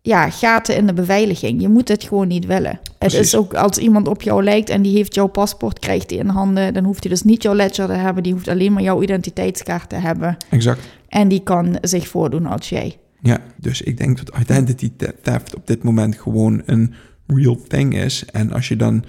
ja, 0.00 0.30
gaten 0.30 0.76
in 0.76 0.86
de 0.86 0.92
beveiliging. 0.92 1.60
Je 1.60 1.68
moet 1.68 1.88
het 1.88 2.04
gewoon 2.04 2.28
niet 2.28 2.46
willen. 2.46 2.80
Het 3.02 3.12
is 3.12 3.36
ook 3.36 3.54
als 3.54 3.78
iemand 3.78 4.08
op 4.08 4.22
jou 4.22 4.42
lijkt 4.42 4.68
en 4.68 4.82
die 4.82 4.96
heeft 4.96 5.14
jouw 5.14 5.26
paspoort, 5.26 5.78
krijgt 5.78 6.10
hij 6.10 6.18
in 6.18 6.28
handen, 6.28 6.74
dan 6.74 6.84
hoeft 6.84 7.02
hij 7.02 7.10
dus 7.12 7.22
niet 7.22 7.42
jouw 7.42 7.54
ledger 7.54 7.86
te 7.86 7.92
hebben, 7.92 8.22
die 8.22 8.32
hoeft 8.32 8.48
alleen 8.48 8.72
maar 8.72 8.82
jouw 8.82 9.02
identiteitskaart 9.02 9.88
te 9.88 9.96
hebben. 9.96 10.36
Exact. 10.50 10.80
En 11.08 11.28
die 11.28 11.42
kan 11.42 11.78
zich 11.80 12.08
voordoen 12.08 12.46
als 12.46 12.68
jij. 12.68 12.96
Ja, 13.20 13.38
dus 13.56 13.82
ik 13.82 13.96
denk 13.98 14.16
dat 14.26 14.38
identity 14.40 14.92
the- 14.96 15.14
theft 15.22 15.54
op 15.54 15.66
dit 15.66 15.82
moment 15.82 16.18
gewoon 16.18 16.62
een 16.66 16.94
real 17.26 17.58
thing 17.68 17.96
is. 17.96 18.24
En 18.24 18.52
als 18.52 18.68
je 18.68 18.76
dan 18.76 19.04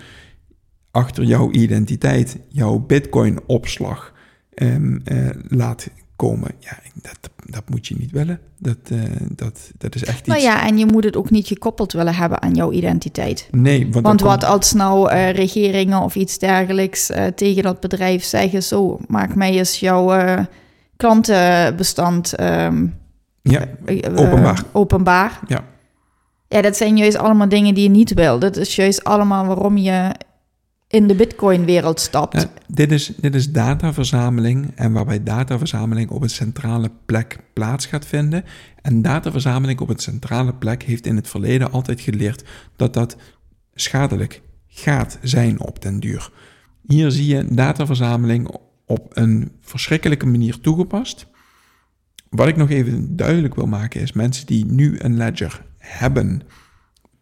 achter 0.92 1.24
jouw 1.24 1.52
identiteit 1.52 2.38
jouw 2.50 2.80
bitcoin-opslag 2.80 4.14
ehm, 4.54 4.98
eh, 5.04 5.30
laat 5.48 5.90
komen, 6.16 6.52
ja, 6.60 6.78
dat, 7.02 7.30
dat 7.46 7.70
moet 7.70 7.88
je 7.88 7.96
niet 7.98 8.12
willen. 8.12 8.40
Dat, 8.60 8.78
eh, 8.92 9.00
dat, 9.36 9.72
dat 9.78 9.96
is 9.96 10.04
echt 10.04 10.20
iets... 10.20 10.28
Nou 10.28 10.42
ja, 10.42 10.68
en 10.68 10.78
je 10.78 10.86
moet 10.86 11.04
het 11.04 11.16
ook 11.16 11.30
niet 11.30 11.48
gekoppeld 11.48 11.94
willen 11.94 12.16
hebben 12.16 12.42
aan 12.42 12.54
jouw 12.54 12.72
identiteit. 12.72 13.48
Nee, 13.52 13.80
want, 13.92 14.06
Want 14.06 14.22
komt- 14.22 14.22
wat 14.22 14.44
als 14.44 14.74
nou 14.74 15.10
eh, 15.12 15.32
regeringen 15.34 16.00
of 16.02 16.16
iets 16.16 16.38
dergelijks 16.38 17.10
eh, 17.10 17.26
tegen 17.26 17.64
dat 17.64 17.80
bedrijf 17.80 18.24
zeggen: 18.24 18.64
Zo, 18.64 19.00
maak 19.08 19.36
mij 19.36 19.52
eens 19.58 19.80
jouw 19.80 20.12
klantenbestand 20.98 22.34
ehm, 22.36 22.86
Ja, 23.42 23.66
Openbaar. 24.16 24.64
openbaar. 24.72 25.40
Ja. 25.48 25.64
Ja, 26.48 26.62
dat 26.62 26.78
zijn 26.78 26.98
juist 26.98 27.18
allemaal 27.18 27.50
dingen 27.50 27.74
die 27.74 27.84
je 27.84 27.90
niet 27.90 28.14
wil. 28.14 28.40
Dat 28.40 28.58
is 28.58 28.76
juist 28.76 29.04
allemaal 29.04 29.46
waarom 29.46 29.78
je 29.78 30.12
in 30.94 31.08
de 31.08 31.16
Bitcoin-wereld 31.16 32.00
stapt. 32.00 32.48
Dit, 32.68 32.92
is, 32.92 33.14
dit 33.18 33.36
is 33.36 33.52
dataverzameling 33.52 34.72
en 34.76 34.92
waarbij 34.92 35.24
dataverzameling 35.24 36.10
op 36.10 36.22
een 36.22 36.30
centrale 36.30 36.92
plek 37.06 37.38
plaats 37.54 37.86
gaat 37.86 38.06
vinden. 38.06 38.44
En 38.82 39.02
dataverzameling 39.02 39.80
op 39.80 39.90
een 39.90 40.00
centrale 40.00 40.54
plek 40.54 40.84
heeft 40.84 41.06
in 41.06 41.16
het 41.16 41.28
verleden 41.28 41.72
altijd 41.72 42.02
geleerd 42.02 42.44
dat 42.76 42.94
dat 42.94 43.18
schadelijk 43.74 44.42
gaat 44.68 45.18
zijn 45.22 45.60
op 45.60 45.82
den 45.82 46.00
duur. 46.00 46.32
Hier 46.88 47.12
zie 47.12 47.36
je 47.36 47.46
dataverzameling 47.50 48.58
op 48.86 49.18
een 49.18 49.52
verschrikkelijke 49.62 50.26
manier 50.26 50.60
toegepast. 50.60 51.28
Wat 52.30 52.48
ik 52.48 52.56
nog 52.56 52.70
even 52.70 53.16
duidelijk 53.16 53.56
wil 53.56 53.68
maken 53.68 54.02
is, 54.02 54.12
mensen 54.12 54.46
die 54.46 54.66
nu 54.66 54.96
een 55.00 55.18
ledger 55.18 55.66
hebben, 55.78 56.42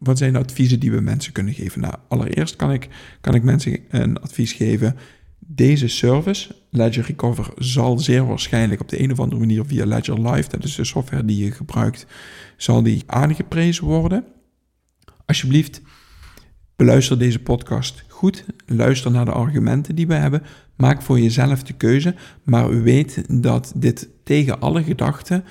wat 0.03 0.17
zijn 0.17 0.33
de 0.33 0.39
adviezen 0.39 0.79
die 0.79 0.91
we 0.91 1.01
mensen 1.01 1.33
kunnen 1.33 1.53
geven? 1.53 1.81
Nou, 1.81 1.93
allereerst 2.07 2.55
kan 2.55 2.71
ik, 2.71 2.87
kan 3.21 3.35
ik 3.35 3.43
mensen 3.43 3.79
een 3.89 4.19
advies 4.19 4.53
geven. 4.53 4.95
Deze 5.39 5.87
service, 5.87 6.55
Ledger 6.69 7.05
Recover, 7.05 7.53
zal 7.57 7.99
zeer 7.99 8.25
waarschijnlijk 8.25 8.81
op 8.81 8.89
de 8.89 9.01
een 9.01 9.11
of 9.11 9.19
andere 9.19 9.39
manier 9.39 9.65
via 9.65 9.85
Ledger 9.85 10.29
Live, 10.31 10.49
dat 10.49 10.63
is 10.63 10.75
de 10.75 10.85
software 10.85 11.25
die 11.25 11.43
je 11.43 11.51
gebruikt, 11.51 12.05
zal 12.57 12.83
die 12.83 13.03
aangeprezen 13.05 13.85
worden. 13.85 14.25
Alsjeblieft, 15.25 15.81
beluister 16.75 17.19
deze 17.19 17.39
podcast 17.39 18.03
goed. 18.07 18.45
Luister 18.65 19.11
naar 19.11 19.25
de 19.25 19.31
argumenten 19.31 19.95
die 19.95 20.07
we 20.07 20.13
hebben. 20.13 20.43
Maak 20.75 21.01
voor 21.01 21.19
jezelf 21.19 21.63
de 21.63 21.73
keuze. 21.73 22.15
Maar 22.43 22.81
weet 22.81 23.41
dat 23.41 23.73
dit 23.75 24.09
tegen 24.23 24.59
alle 24.59 24.83
gedachten, 24.83 25.43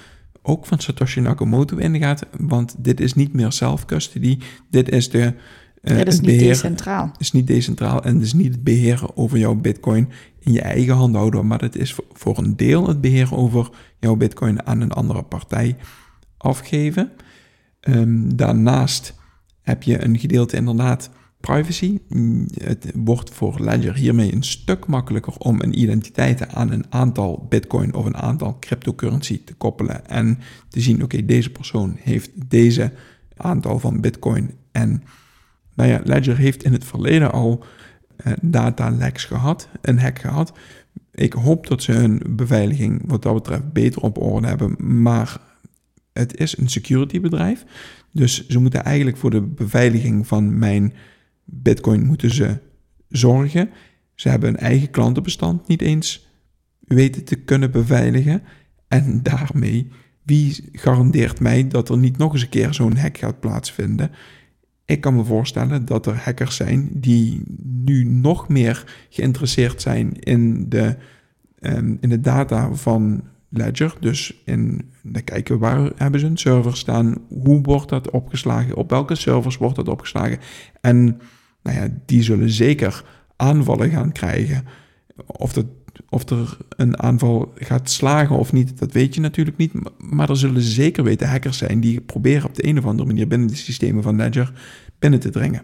ook 0.43 0.67
van 0.67 0.79
Satoshi 0.79 1.21
Nakamoto, 1.21 1.77
ingaat. 1.77 2.27
Want 2.39 2.75
dit 2.79 3.01
is 3.01 3.15
niet 3.15 3.33
meer 3.33 3.53
self-custody. 3.53 4.39
Dit 4.71 4.89
is 4.89 5.11
de. 5.11 5.35
dat 5.83 5.93
is 5.93 5.99
het 5.99 6.07
niet 6.07 6.23
beheer- 6.23 6.49
decentraal. 6.49 7.13
is 7.19 7.33
niet 7.33 7.47
decentraal 7.47 8.03
en 8.05 8.21
is 8.21 8.33
niet 8.33 8.53
het 8.53 8.65
beheren 8.65 9.17
over 9.17 9.39
jouw 9.39 9.55
bitcoin 9.55 10.09
in 10.39 10.53
je 10.53 10.61
eigen 10.61 10.95
hand 10.95 11.15
houden, 11.15 11.47
maar 11.47 11.61
het 11.61 11.77
is 11.77 11.97
voor- 12.13 12.39
een 12.39 12.57
deel 12.57 12.89
het 12.89 13.01
beheer 13.01 13.35
over 13.35 13.71
jouw 13.99 14.17
bitcoin 14.17 14.67
aan 14.67 14.81
een 14.81 14.93
andere 14.93 15.23
partij 15.23 15.77
afgeven. 16.37 17.11
Ehm, 17.81 18.29
daarnaast 18.37 19.15
heb 19.63 19.83
je 19.83 20.05
een 20.05 20.19
gedeelte 20.19 20.57
inderdaad 20.57 21.11
privacy. 21.41 21.99
Mm, 22.09 22.47
Het 22.63 22.91
wordt 22.95 23.31
voor 23.31 23.61
Ledger 23.61 23.95
hiermee 23.95 24.33
een 24.33 24.43
stuk 24.43 24.87
makkelijker 24.87 25.37
om 25.37 25.61
een 25.61 25.81
identiteit 25.81 26.55
aan 26.55 26.71
een 26.71 26.85
aantal 26.89 27.47
bitcoin 27.49 27.95
of 27.95 28.05
een 28.05 28.17
aantal 28.17 28.57
cryptocurrency 28.61 29.45
te 29.45 29.55
koppelen 29.55 30.09
en 30.09 30.39
te 30.69 30.81
zien, 30.81 31.03
oké, 31.03 31.25
deze 31.25 31.51
persoon 31.51 31.97
heeft 31.99 32.31
deze 32.51 32.93
aantal 33.37 33.79
van 33.79 34.01
bitcoin 34.01 34.51
en 34.73 35.03
nou 35.75 35.91
ja, 35.91 36.01
Ledger 36.05 36.37
heeft 36.37 36.65
in 36.65 36.73
het 36.73 36.85
verleden 36.85 37.33
al 37.33 37.65
eh, 38.17 38.33
data 38.41 38.91
leaks 38.91 39.25
gehad, 39.25 39.69
een 39.81 39.99
hack 39.99 40.19
gehad. 40.19 40.53
Ik 41.15 41.33
hoop 41.33 41.67
dat 41.67 41.83
ze 41.83 41.93
hun 41.93 42.23
beveiliging 42.29 43.03
wat 43.07 43.23
dat 43.23 43.35
betreft 43.35 43.73
beter 43.73 44.03
op 44.03 44.19
orde 44.19 44.47
hebben, 44.47 45.03
maar 45.03 45.41
het 46.13 46.37
is 46.37 46.59
een 46.59 46.69
security 46.69 47.21
bedrijf. 47.21 47.65
Dus 48.11 48.49
ze 48.49 48.59
moeten 48.59 48.85
eigenlijk 48.85 49.17
voor 49.17 49.31
de 49.31 49.41
beveiliging 49.41 50.27
van 50.27 50.59
mijn 50.59 50.93
bitcoin 51.51 52.07
moeten 52.07 52.31
ze 52.31 52.59
zorgen. 53.09 53.71
Ze 54.15 54.29
hebben 54.29 54.49
een 54.49 54.57
eigen 54.57 54.91
klantenbestand 54.91 55.69
niet 55.69 55.83
eens 55.83 56.29
weten 56.81 57.25
te 57.25 57.37
kunnen 57.37 57.71
beveiligen. 57.71 58.43
En 58.89 59.23
daarmee, 59.23 59.89
wie 60.23 60.69
garandeert 60.73 61.41
mij 61.41 61.69
dat 61.69 61.89
er 61.89 61.99
niet 61.99 62.17
nog 62.17 62.33
eens 62.33 62.43
een 62.43 62.49
keer 62.49 62.75
zo'n 62.75 62.97
hack 62.97 63.19
gaat 63.19 63.41
plaatsvinden? 63.41 64.11
Ik 64.85 65.01
kan 65.01 65.17
me 65.17 65.25
voorstellen 65.25 65.85
dat 65.85 66.07
er 66.07 66.17
hackers 66.17 66.57
zijn 66.57 66.89
die 66.93 67.43
nu 67.63 68.05
nog 68.05 68.49
meer 68.49 69.07
geïnteresseerd 69.11 69.83
zijn 69.83 70.19
in 70.19 70.69
de, 70.69 70.97
ehm, 71.59 71.97
in 72.01 72.09
de 72.09 72.21
data 72.21 72.75
van 72.75 73.23
Ledger. 73.49 73.97
Dus 74.01 74.43
in 74.45 74.91
dan 75.03 75.25
kijken 75.25 75.59
waar 75.59 75.91
hebben 75.97 76.21
ze 76.21 76.27
een 76.27 76.37
server 76.37 76.77
staan, 76.77 77.15
hoe 77.29 77.61
wordt 77.63 77.89
dat 77.89 78.11
opgeslagen, 78.11 78.77
op 78.77 78.91
welke 78.91 79.15
servers 79.15 79.57
wordt 79.57 79.77
dat 79.77 79.89
opgeslagen. 79.89 80.39
En 80.81 81.21
nou 81.73 81.83
ja, 81.85 81.95
die 82.07 82.23
zullen 82.23 82.51
zeker 82.51 83.05
aanvallen 83.37 83.91
gaan 83.91 84.13
krijgen. 84.13 84.65
Of 85.27 85.53
dat 85.53 85.67
of 86.09 86.29
er 86.29 86.57
een 86.69 86.99
aanval 86.99 87.53
gaat 87.55 87.91
slagen 87.91 88.39
of 88.39 88.53
niet, 88.53 88.79
dat 88.79 88.93
weet 88.93 89.15
je 89.15 89.21
natuurlijk 89.21 89.57
niet. 89.57 89.73
Maar 89.99 90.31
er 90.31 90.37
zullen 90.37 90.63
zeker 90.63 91.05
weten 91.05 91.29
hackers 91.29 91.59
zijn 91.59 91.81
die 91.81 92.01
proberen 92.01 92.45
op 92.45 92.55
de 92.55 92.67
een 92.67 92.79
of 92.79 92.85
andere 92.85 93.09
manier 93.09 93.27
binnen 93.27 93.49
de 93.49 93.55
systemen 93.55 94.03
van 94.03 94.17
Ledger 94.17 94.53
binnen 94.99 95.21
te 95.21 95.31
dringen. 95.31 95.63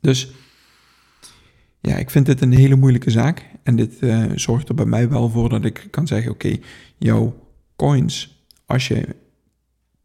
Dus 0.00 0.32
ja, 1.80 1.96
ik 1.96 2.10
vind 2.10 2.26
dit 2.26 2.40
een 2.40 2.52
hele 2.52 2.76
moeilijke 2.76 3.10
zaak. 3.10 3.46
En 3.62 3.76
dit 3.76 3.96
uh, 4.00 4.24
zorgt 4.34 4.68
er 4.68 4.74
bij 4.74 4.84
mij 4.84 5.08
wel 5.08 5.30
voor 5.30 5.48
dat 5.48 5.64
ik 5.64 5.86
kan 5.90 6.06
zeggen: 6.06 6.32
oké, 6.32 6.56
jouw 6.98 7.48
coins, 7.76 8.44
als 8.66 8.88
je 8.88 9.06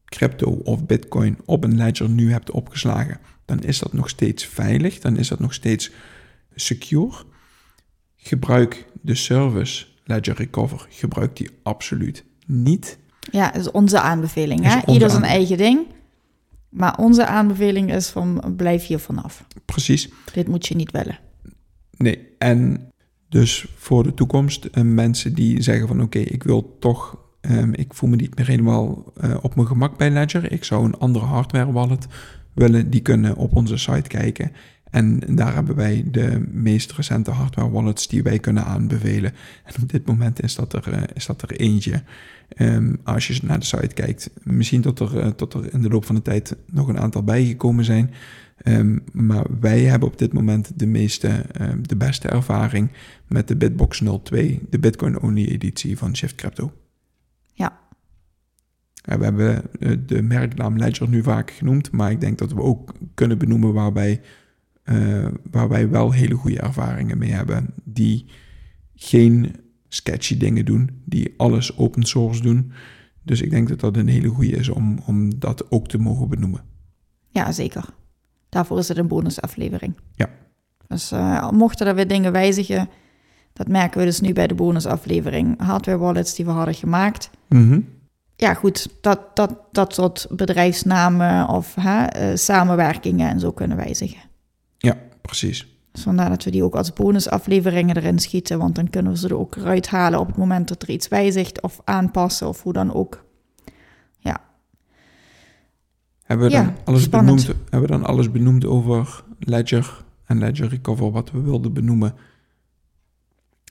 crypto 0.05 0.49
of 0.49 0.85
bitcoin 0.85 1.37
op 1.45 1.63
een 1.63 1.77
ledger 1.77 2.09
nu 2.09 2.31
hebt 2.31 2.51
opgeslagen, 2.51 3.19
dan 3.47 3.59
is 3.59 3.79
dat 3.79 3.93
nog 3.93 4.09
steeds 4.09 4.45
veilig, 4.45 4.99
dan 4.99 5.17
is 5.17 5.27
dat 5.27 5.39
nog 5.39 5.53
steeds 5.53 5.91
secure. 6.55 7.15
Gebruik 8.15 8.85
de 9.01 9.15
service 9.15 9.85
Ledger 10.03 10.35
Recover, 10.35 10.87
gebruik 10.89 11.35
die 11.35 11.49
absoluut 11.63 12.23
niet. 12.45 12.97
Ja, 13.31 13.53
is 13.53 13.71
onze 13.71 13.99
aanbeveling. 13.99 14.63
Hè? 14.63 14.93
Ieder 14.93 15.09
zijn 15.09 15.23
eigen 15.23 15.57
ding. 15.57 15.87
Maar 16.69 16.97
onze 16.97 17.25
aanbeveling 17.25 17.93
is 17.93 18.09
van 18.09 18.53
blijf 18.55 18.85
hier 18.85 18.99
vanaf. 18.99 19.45
Precies. 19.65 20.09
Dit 20.33 20.47
moet 20.47 20.67
je 20.67 20.75
niet 20.75 20.91
willen. 20.91 21.19
Nee, 21.97 22.27
en 22.37 22.89
dus 23.29 23.65
voor 23.75 24.03
de 24.03 24.13
toekomst, 24.13 24.65
uh, 24.65 24.83
mensen 24.83 25.33
die 25.33 25.61
zeggen 25.61 25.87
van 25.87 26.01
oké, 26.01 26.19
ik 26.19 26.43
wil 26.43 26.77
toch, 26.79 27.17
um, 27.41 27.73
ik 27.73 27.93
voel 27.93 28.09
me 28.09 28.15
niet 28.15 28.35
meer 28.35 28.47
helemaal 28.47 29.13
uh, 29.23 29.37
op 29.41 29.55
mijn 29.55 29.67
gemak 29.67 29.97
bij 29.97 30.09
Ledger. 30.09 30.51
Ik 30.51 30.63
zou 30.63 30.85
een 30.85 30.97
andere 30.97 31.25
hardware 31.25 31.71
wallet 31.71 32.07
willen, 32.57 32.89
die 32.89 33.01
kunnen 33.01 33.35
op 33.35 33.55
onze 33.55 33.77
site 33.77 34.09
kijken. 34.09 34.51
En 34.89 35.19
daar 35.35 35.53
hebben 35.53 35.75
wij 35.75 36.03
de 36.11 36.45
meest 36.51 36.91
recente 36.91 37.31
hardware 37.31 37.69
wallets 37.69 38.07
die 38.07 38.23
wij 38.23 38.39
kunnen 38.39 38.65
aanbevelen. 38.65 39.33
En 39.63 39.81
op 39.81 39.89
dit 39.89 40.05
moment 40.05 40.43
is 40.43 40.55
dat 40.55 40.73
er, 40.73 40.93
uh, 40.93 41.01
is 41.13 41.25
dat 41.25 41.41
er 41.41 41.51
eentje. 41.51 42.01
Um, 42.57 42.99
als 43.03 43.27
je 43.27 43.39
naar 43.43 43.59
de 43.59 43.65
site 43.65 43.93
kijkt, 43.93 44.29
misschien 44.43 44.81
tot 44.81 44.99
er, 44.99 45.15
uh, 45.15 45.27
tot 45.27 45.53
er 45.53 45.73
in 45.73 45.81
de 45.81 45.89
loop 45.89 46.05
van 46.05 46.15
de 46.15 46.21
tijd 46.21 46.55
nog 46.71 46.87
een 46.87 46.99
aantal 46.99 47.23
bijgekomen 47.23 47.85
zijn. 47.85 48.11
Um, 48.63 49.03
maar 49.13 49.45
wij 49.59 49.81
hebben 49.81 50.09
op 50.09 50.17
dit 50.17 50.33
moment 50.33 50.79
de 50.79 50.85
meeste, 50.85 51.45
um, 51.61 51.87
de 51.87 51.95
beste 51.95 52.27
ervaring 52.27 52.89
met 53.27 53.47
de 53.47 53.55
Bitbox 53.55 54.01
02, 54.23 54.59
de 54.69 54.79
Bitcoin-only 54.79 55.45
editie 55.45 55.97
van 55.97 56.15
Shift 56.15 56.35
Crypto. 56.35 56.71
Ja. 59.07 59.17
we 59.17 59.23
hebben 59.23 59.63
uh, 59.79 59.97
de 60.05 60.21
merknaam 60.21 60.77
Ledger 60.77 61.09
nu 61.09 61.23
vaak 61.23 61.51
genoemd, 61.51 61.91
maar 61.91 62.11
ik 62.11 62.19
denk 62.19 62.37
dat 62.37 62.53
we 62.53 62.61
ook 62.61 62.93
kunnen 63.13 63.37
benoemen 63.37 63.73
waarbij, 63.73 64.21
uh, 64.85 65.27
waar 65.51 65.69
wij 65.69 65.89
wel 65.89 66.11
hele 66.11 66.35
goede 66.35 66.59
ervaringen 66.59 67.17
mee 67.17 67.31
hebben, 67.31 67.73
die 67.83 68.25
geen 68.95 69.55
sketchy 69.87 70.37
dingen 70.37 70.65
doen, 70.65 70.89
die 71.05 71.33
alles 71.37 71.77
open 71.77 72.03
source 72.03 72.41
doen. 72.41 72.71
Dus 73.23 73.41
ik 73.41 73.49
denk 73.49 73.69
dat 73.69 73.79
dat 73.79 73.97
een 73.97 74.07
hele 74.07 74.27
goede 74.27 74.55
is 74.55 74.69
om, 74.69 74.99
om 75.05 75.39
dat 75.39 75.71
ook 75.71 75.87
te 75.87 75.97
mogen 75.97 76.29
benoemen. 76.29 76.61
Ja, 77.29 77.51
zeker. 77.51 77.85
Daarvoor 78.49 78.77
is 78.77 78.87
het 78.87 78.97
een 78.97 79.07
bonusaflevering. 79.07 79.93
Ja. 80.15 80.29
Dus 80.87 81.11
uh, 81.11 81.51
mochten 81.51 81.87
er 81.87 81.95
weer 81.95 82.07
dingen 82.07 82.31
wijzigen, 82.31 82.89
dat 83.53 83.67
merken 83.67 83.99
we 83.99 84.05
dus 84.05 84.21
nu 84.21 84.33
bij 84.33 84.47
de 84.47 84.55
bonusaflevering. 84.55 85.61
Hardware 85.61 85.97
wallets 85.97 86.35
die 86.35 86.45
we 86.45 86.51
hadden 86.51 86.73
gemaakt. 86.73 87.29
Mm 87.49 87.69
-hmm. 87.69 87.85
Ja, 88.39 88.53
goed, 88.53 88.89
dat, 89.01 89.35
dat, 89.35 89.55
dat 89.71 89.93
soort 89.93 90.27
bedrijfsnamen 90.29 91.49
of 91.49 91.75
hè, 91.75 92.29
uh, 92.31 92.35
samenwerkingen 92.35 93.29
en 93.29 93.39
zo 93.39 93.51
kunnen 93.51 93.77
wijzigen. 93.77 94.21
Ja, 94.77 94.97
precies. 95.21 95.67
Dus 95.91 96.03
vandaar 96.03 96.29
dat 96.29 96.43
we 96.43 96.51
die 96.51 96.63
ook 96.63 96.75
als 96.75 96.93
bonusafleveringen 96.93 97.97
erin 97.97 98.19
schieten, 98.19 98.59
want 98.59 98.75
dan 98.75 98.89
kunnen 98.89 99.11
we 99.11 99.17
ze 99.17 99.27
er 99.27 99.37
ook 99.37 99.55
eruit 99.55 99.87
halen 99.87 100.19
op 100.19 100.27
het 100.27 100.37
moment 100.37 100.67
dat 100.67 100.81
er 100.81 100.89
iets 100.89 101.07
wijzigt 101.07 101.61
of 101.61 101.81
aanpassen 101.83 102.47
of 102.47 102.63
hoe 102.63 102.73
dan 102.73 102.93
ook. 102.93 103.25
Ja. 104.19 104.41
Hebben 106.23 106.47
we, 106.47 106.53
ja, 106.53 106.63
dan 106.63 106.75
alles 106.83 107.09
benoemd, 107.09 107.45
hebben 107.45 107.81
we 107.81 107.87
dan 107.87 108.05
alles 108.05 108.31
benoemd 108.31 108.65
over 108.65 109.23
Ledger 109.39 110.03
en 110.25 110.37
Ledger 110.37 110.67
Recover, 110.67 111.11
wat 111.11 111.31
we 111.31 111.41
wilden 111.41 111.73
benoemen? 111.73 112.13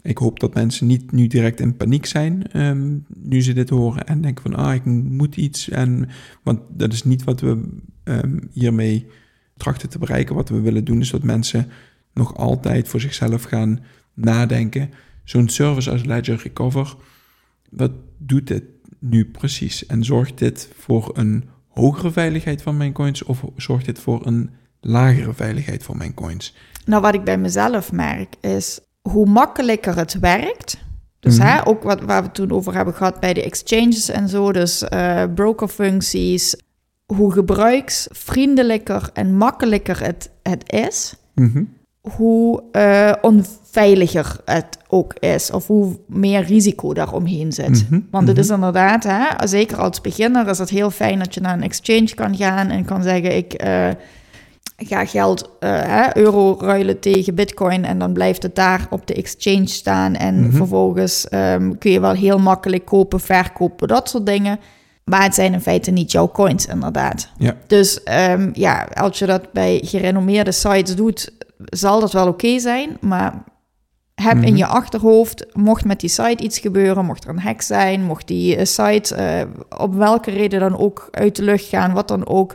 Ik 0.07 0.19
hoop 0.19 0.41
dat 0.41 0.55
mensen 0.55 0.87
niet 0.87 1.13
nu 1.13 1.27
direct 1.27 1.61
in 1.61 1.77
paniek 1.77 2.07
zijn 2.07 2.61
um, 2.61 3.05
nu 3.09 3.43
ze 3.43 3.53
dit 3.53 3.69
horen 3.69 4.07
en 4.07 4.21
denken 4.21 4.43
van 4.43 4.55
ah, 4.55 4.75
ik 4.75 4.85
moet 4.85 5.37
iets. 5.37 5.69
En, 5.69 6.09
want 6.42 6.61
dat 6.69 6.92
is 6.92 7.05
niet 7.05 7.25
wat 7.25 7.40
we 7.40 7.79
um, 8.05 8.49
hiermee 8.53 9.07
trachten 9.57 9.88
te 9.88 9.99
bereiken. 9.99 10.35
Wat 10.35 10.49
we 10.49 10.61
willen 10.61 10.85
doen 10.85 11.01
is 11.01 11.11
dat 11.11 11.23
mensen 11.23 11.69
nog 12.14 12.37
altijd 12.37 12.88
voor 12.88 13.01
zichzelf 13.01 13.42
gaan 13.42 13.81
nadenken. 14.14 14.90
Zo'n 15.25 15.49
service 15.49 15.90
als 15.90 16.05
Ledger 16.05 16.40
Recover, 16.42 16.97
wat 17.71 17.92
doet 18.19 18.47
dit 18.47 18.64
nu 18.99 19.25
precies? 19.25 19.87
En 19.87 20.05
zorgt 20.05 20.38
dit 20.38 20.71
voor 20.77 21.11
een 21.14 21.45
hogere 21.69 22.11
veiligheid 22.11 22.62
van 22.62 22.77
mijn 22.77 22.92
coins 22.92 23.23
of 23.25 23.45
zorgt 23.57 23.87
dit 23.87 23.99
voor 23.99 24.27
een 24.27 24.51
lagere 24.81 25.35
veiligheid 25.35 25.83
van 25.83 25.97
mijn 25.97 26.14
coins? 26.14 26.55
Nou, 26.85 27.03
wat 27.03 27.14
ik 27.14 27.25
bij 27.25 27.38
mezelf 27.38 27.92
merk 27.92 28.35
is 28.40 28.81
hoe 29.11 29.27
makkelijker 29.27 29.97
het 29.97 30.19
werkt. 30.19 30.85
Dus 31.21 31.38
hè, 31.38 31.66
ook 31.66 31.83
wat 31.83 32.01
waar 32.01 32.23
we 32.23 32.31
toen 32.31 32.51
over 32.51 32.75
hebben 32.75 32.95
gehad 32.95 33.21
bij 33.21 33.35
de 33.35 33.42
exchanges 33.42 34.09
en 34.09 34.29
zo, 34.29 34.53
dus 34.53 34.85
uh, 34.92 35.23
brokerfuncties, 35.35 36.57
hoe 37.07 37.33
gebruiksvriendelijker 37.33 39.11
en 39.12 39.37
makkelijker 39.37 40.05
het, 40.05 40.31
het 40.42 40.73
is, 40.73 41.14
-hmm. 41.35 41.69
hoe 42.01 42.62
uh, 42.73 43.12
onveiliger 43.21 44.40
het 44.45 44.79
ook 44.88 45.14
is, 45.14 45.51
of 45.51 45.66
hoe 45.66 45.99
meer 46.07 46.42
risico 46.42 46.95
daaromheen 46.95 47.53
zit. 47.53 47.90
Mhm. 47.90 48.01
Want 48.11 48.29
het 48.29 48.38
is 48.38 48.51
inderdaad, 48.51 49.05
hè, 49.05 49.47
zeker 49.47 49.77
als 49.77 50.01
beginner, 50.01 50.49
is 50.49 50.59
het 50.59 50.71
heel 50.71 50.90
fijn 50.90 51.19
dat 51.19 51.35
je 51.35 51.40
naar 51.40 51.55
een 51.55 51.62
exchange 51.62 52.14
kan 52.14 52.37
gaan 52.37 52.69
en 52.69 52.85
kan 52.85 53.03
zeggen: 53.03 53.37
Ik 53.37 53.64
uh, 53.64 53.88
ga 54.77 55.07
geld, 55.07 55.51
uh, 55.61 55.71
hè, 55.83 56.17
euro 56.17 56.57
ruilen 56.61 57.01
tegen 57.01 57.35
bitcoin 57.35 57.85
en 57.85 57.99
dan 57.99 58.12
blijft 58.12 58.43
het 58.43 58.55
daar 58.55 58.87
op 58.91 59.07
de 59.07 59.15
exchange 59.15 59.67
staan. 59.67 60.15
En 60.15 60.41
Mhm. 60.41 60.57
vervolgens 60.57 61.27
um, 61.31 61.79
kun 61.79 61.91
je 61.91 62.01
wel 62.01 62.12
heel 62.12 62.39
makkelijk 62.39 62.85
kopen, 62.85 63.21
verkopen, 63.21 63.89
dat 63.89 64.09
soort 64.09 64.27
dingen. 64.27 64.59
Maar 65.05 65.23
het 65.23 65.35
zijn 65.35 65.53
in 65.53 65.61
feite 65.61 65.91
niet 65.91 66.12
jouw 66.12 66.29
coins, 66.29 66.67
inderdaad. 66.67 67.29
Ja. 67.39 67.57
Dus 67.67 68.01
um, 68.31 68.51
ja, 68.53 68.89
als 68.95 69.19
je 69.19 69.27
dat 69.27 69.53
bij 69.53 69.81
gerenommeerde 69.85 70.53
sites 70.53 70.97
doet, 70.97 71.33
zal 71.65 72.01
dat 72.01 72.12
wel 72.12 72.27
oké 72.27 72.47
okay 72.47 72.59
zijn. 72.59 72.97
Maar 73.01 73.45
heb 74.15 74.43
in 74.43 74.57
je 74.57 74.67
achterhoofd, 74.67 75.47
mocht 75.53 75.85
met 75.85 76.01
die 76.01 76.09
site 76.09 76.43
iets 76.43 76.59
gebeuren, 76.59 77.05
mocht 77.05 77.25
er 77.25 77.31
een 77.31 77.41
hack 77.41 77.62
zijn, 77.62 78.05
mocht 78.05 78.27
die 78.27 78.57
uh, 78.57 78.65
site 78.65 79.17
uh, 79.17 79.81
op 79.81 79.95
welke 79.95 80.31
reden 80.31 80.61
dan 80.61 80.79
ook 80.79 81.09
uit 81.11 81.37
de 81.37 81.43
lucht 81.43 81.65
gaan, 81.65 81.93
wat 81.93 82.09
dan 82.09 82.27
ook, 82.27 82.55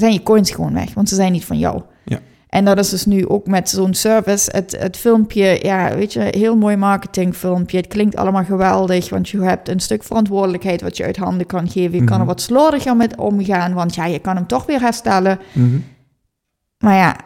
zijn 0.00 0.12
je 0.12 0.22
coins 0.22 0.50
gewoon 0.50 0.74
weg, 0.74 0.94
want 0.94 1.08
ze 1.08 1.14
zijn 1.14 1.32
niet 1.32 1.44
van 1.44 1.58
jou. 1.58 1.82
Ja. 2.04 2.20
En 2.48 2.64
dat 2.64 2.78
is 2.78 2.88
dus 2.88 3.06
nu 3.06 3.28
ook 3.28 3.46
met 3.46 3.68
zo'n 3.68 3.94
service. 3.94 4.50
Het, 4.52 4.76
het 4.78 4.96
filmpje, 4.96 5.58
ja, 5.62 5.94
weet 5.94 6.12
je, 6.12 6.20
heel 6.20 6.56
mooi 6.56 6.76
marketingfilmpje. 6.76 7.76
Het 7.76 7.86
klinkt 7.86 8.16
allemaal 8.16 8.44
geweldig, 8.44 9.08
want 9.08 9.28
je 9.28 9.40
hebt 9.40 9.68
een 9.68 9.80
stuk 9.80 10.02
verantwoordelijkheid 10.02 10.80
wat 10.80 10.96
je 10.96 11.04
uit 11.04 11.16
handen 11.16 11.46
kan 11.46 11.70
geven. 11.70 11.98
Je 11.98 12.04
kan 12.04 12.20
er 12.20 12.26
wat 12.26 12.40
slordiger 12.40 12.96
met 12.96 13.16
omgaan, 13.16 13.74
want 13.74 13.94
ja, 13.94 14.06
je 14.06 14.18
kan 14.18 14.36
hem 14.36 14.46
toch 14.46 14.66
weer 14.66 14.80
herstellen. 14.80 15.38
Mm-hmm. 15.52 15.84
Maar 16.78 16.94
ja, 16.94 17.16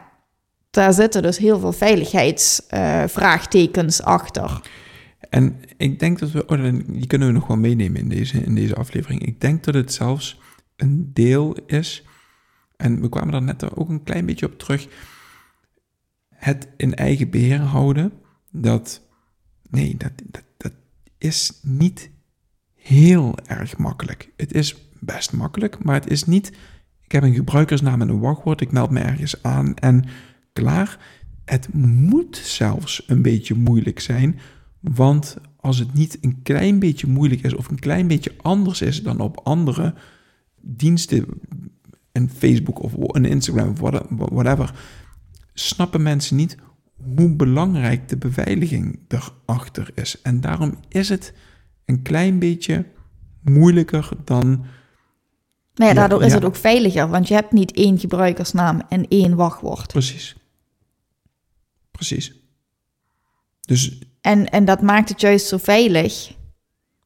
daar 0.70 0.92
zitten 0.92 1.22
dus 1.22 1.38
heel 1.38 1.58
veel 1.58 1.72
veiligheidsvraagtekens 1.72 4.00
uh, 4.00 4.06
achter. 4.06 4.60
En 5.30 5.60
ik 5.76 5.98
denk 5.98 6.18
dat 6.18 6.30
we, 6.30 6.46
oh, 6.46 6.72
die 6.86 7.06
kunnen 7.06 7.28
we 7.28 7.34
nog 7.34 7.46
wel 7.46 7.56
meenemen 7.56 8.00
in 8.00 8.08
deze, 8.08 8.44
in 8.44 8.54
deze 8.54 8.74
aflevering. 8.74 9.26
Ik 9.26 9.40
denk 9.40 9.64
dat 9.64 9.74
het 9.74 9.92
zelfs 9.92 10.40
een 10.76 11.10
deel 11.12 11.56
is, 11.66 12.04
en 12.80 13.00
we 13.00 13.08
kwamen 13.08 13.32
daar 13.32 13.42
net 13.42 13.76
ook 13.76 13.88
een 13.88 14.02
klein 14.02 14.26
beetje 14.26 14.46
op 14.46 14.58
terug, 14.58 14.88
het 16.34 16.68
in 16.76 16.94
eigen 16.94 17.30
beheer 17.30 17.60
houden, 17.60 18.12
dat, 18.50 19.02
nee, 19.70 19.96
dat, 19.96 20.12
dat, 20.24 20.44
dat 20.56 20.72
is 21.18 21.60
niet 21.62 22.10
heel 22.74 23.34
erg 23.46 23.76
makkelijk. 23.76 24.32
Het 24.36 24.54
is 24.54 24.90
best 25.00 25.32
makkelijk, 25.32 25.84
maar 25.84 25.94
het 25.94 26.10
is 26.10 26.24
niet, 26.24 26.52
ik 27.00 27.12
heb 27.12 27.22
een 27.22 27.34
gebruikersnaam 27.34 28.00
en 28.00 28.08
een 28.08 28.20
wachtwoord, 28.20 28.60
ik 28.60 28.72
meld 28.72 28.90
me 28.90 29.00
ergens 29.00 29.42
aan 29.42 29.74
en 29.74 30.04
klaar. 30.52 30.98
Het 31.44 31.74
moet 31.74 32.36
zelfs 32.36 33.02
een 33.06 33.22
beetje 33.22 33.54
moeilijk 33.54 34.00
zijn, 34.00 34.38
want 34.80 35.36
als 35.56 35.78
het 35.78 35.94
niet 35.94 36.18
een 36.20 36.42
klein 36.42 36.78
beetje 36.78 37.06
moeilijk 37.06 37.42
is 37.42 37.54
of 37.54 37.68
een 37.68 37.78
klein 37.78 38.06
beetje 38.06 38.34
anders 38.36 38.80
is 38.80 39.02
dan 39.02 39.20
op 39.20 39.40
andere 39.44 39.94
diensten, 40.60 41.26
een 42.20 42.30
Facebook 42.36 42.82
of 42.82 42.92
een 42.96 43.24
Instagram 43.24 43.68
of 43.68 43.78
whatever, 44.30 44.74
snappen 45.54 46.02
mensen 46.02 46.36
niet 46.36 46.56
hoe 47.14 47.36
belangrijk 47.36 48.08
de 48.08 48.16
beveiliging 48.16 48.98
erachter 49.08 49.90
is. 49.94 50.22
En 50.22 50.40
daarom 50.40 50.74
is 50.88 51.08
het 51.08 51.32
een 51.84 52.02
klein 52.02 52.38
beetje 52.38 52.86
moeilijker 53.42 54.08
dan. 54.24 54.64
Maar 55.74 55.88
ja, 55.88 55.94
daardoor 55.94 56.20
ja, 56.20 56.24
is 56.24 56.30
ja. 56.30 56.36
het 56.36 56.46
ook 56.46 56.56
veiliger, 56.56 57.08
want 57.08 57.28
je 57.28 57.34
hebt 57.34 57.52
niet 57.52 57.72
één 57.72 57.98
gebruikersnaam 57.98 58.82
en 58.88 59.08
één 59.08 59.34
wachtwoord. 59.34 59.86
Precies. 59.86 60.36
Precies. 61.90 62.34
Dus 63.60 63.98
En, 64.20 64.50
en 64.50 64.64
dat 64.64 64.82
maakt 64.82 65.08
het 65.08 65.20
juist 65.20 65.46
zo 65.46 65.56
veilig. 65.56 66.34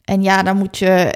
En 0.05 0.23
ja, 0.23 0.43
dan 0.43 0.57
moet 0.57 0.79
je 0.79 1.15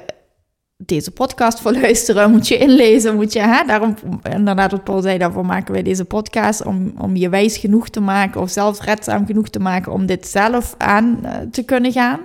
deze 0.86 1.10
podcast 1.10 1.60
voor 1.60 1.72
luisteren, 1.72 2.30
moet 2.30 2.48
je 2.48 2.58
inlezen, 2.58 3.14
moet 3.14 3.32
je, 3.32 3.40
hè, 3.40 3.64
daarom, 3.66 3.94
inderdaad 4.30 4.70
wat 4.70 4.84
Paul 4.84 5.02
zei, 5.02 5.18
daarvoor 5.18 5.46
maken 5.46 5.72
wij 5.72 5.82
deze 5.82 6.04
podcast, 6.04 6.64
om, 6.64 6.92
om 6.98 7.16
je 7.16 7.28
wijs 7.28 7.56
genoeg 7.56 7.88
te 7.88 8.00
maken 8.00 8.40
of 8.40 8.50
zelfredzaam 8.50 9.26
genoeg 9.26 9.48
te 9.48 9.58
maken 9.58 9.92
om 9.92 10.06
dit 10.06 10.26
zelf 10.26 10.74
aan 10.78 11.24
eh, 11.24 11.32
te 11.50 11.62
kunnen 11.62 11.92
gaan. 11.92 12.20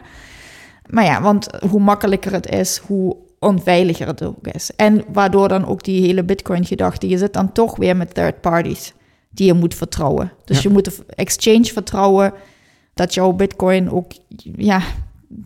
Maar 0.90 1.04
ja, 1.04 1.22
want 1.22 1.48
hoe 1.70 1.80
makkelijker 1.80 2.32
het 2.32 2.50
is, 2.50 2.78
hoe 2.78 3.16
onveiliger 3.40 4.08
het 4.08 4.24
ook 4.24 4.48
is. 4.48 4.72
En 4.76 5.04
waardoor 5.14 5.48
dan 5.48 5.66
ook 5.66 5.84
die 5.84 6.02
hele 6.02 6.24
Bitcoin-gedachte, 6.24 7.08
je 7.08 7.18
zit 7.18 7.34
dan 7.34 7.52
toch 7.52 7.76
weer 7.76 7.98
met 7.98 8.14
third 8.14 8.42
parties 8.42 8.94
die 9.30 9.46
je 9.46 9.54
moet 9.54 9.76
vertrouwen. 9.76 10.32
Dus 10.46 10.62
je 10.62 10.70
moet 10.70 10.86
de 10.86 11.04
exchange 11.16 11.66
vertrouwen 11.66 12.34
dat 12.94 13.14
jouw 13.14 13.32
Bitcoin 13.32 13.92
ook, 13.92 14.12
ja, 14.58 14.82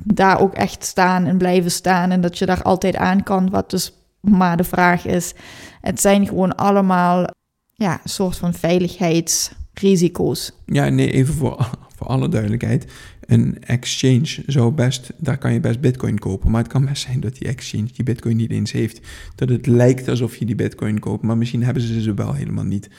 daar 0.04 0.40
ook 0.40 0.54
echt 0.54 0.86
staan 0.86 1.26
en 1.26 1.38
blijven 1.38 1.72
staan 1.72 2.12
en 2.12 2.22
dat 2.22 2.38
je 2.38 2.46
daar 2.46 2.62
altijd 2.62 2.96
aan 2.96 3.24
kan. 3.24 3.50
Wat 3.50 3.70
dus 3.70 3.94
maar 4.20 4.58
de 4.58 4.64
vraag 4.64 5.06
is. 5.06 5.34
Het 5.82 6.02
zijn 6.02 6.28
gewoon 6.28 6.56
allemaal 6.56 7.28
ja, 7.74 8.02
soort 8.04 8.38
van 8.38 8.54
veiligheidsrisico's. 8.54 10.52
Ja, 10.66 10.90
nee, 10.90 11.12
even 11.12 11.34
voor, 11.34 11.70
voor 11.96 12.08
alle 12.08 12.30
duidelijkheid. 12.30 12.92
Een 13.22 13.64
exchange 13.64 14.44
zou 14.46 14.72
best, 14.72 15.14
daar 15.18 15.38
kan 15.38 15.54
je 15.54 15.60
best 15.60 15.80
bitcoin 15.80 16.20
kopen. 16.20 16.52
Maar 16.52 16.62
het 16.62 16.72
kan 16.72 16.86
best 16.86 17.02
zijn 17.02 17.20
dat 17.20 17.36
die 17.36 17.48
exchange 17.48 17.88
die 17.94 18.06
bitcoin 18.06 18.36
niet 18.36 18.52
eens 18.52 18.72
heeft. 18.72 19.08
Dat 19.36 19.50
het 19.50 19.66
lijkt 19.66 20.08
alsof 20.08 20.36
je 20.36 20.46
die 20.46 20.56
bitcoin 20.56 21.00
koopt, 21.00 21.24
maar 21.24 21.38
misschien 21.38 21.64
hebben 21.64 21.84
ze 21.84 22.02
ze 22.02 22.14
wel 22.14 22.34
helemaal 22.34 22.64
niet. 22.64 22.90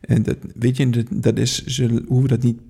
En 0.00 0.22
dat, 0.22 0.36
weet 0.54 0.76
je, 0.76 0.90
dat, 0.90 1.06
dat 1.10 1.38
is, 1.38 1.64
ze 1.64 2.04
hoeven 2.08 2.28
dat 2.28 2.42
niet 2.42 2.60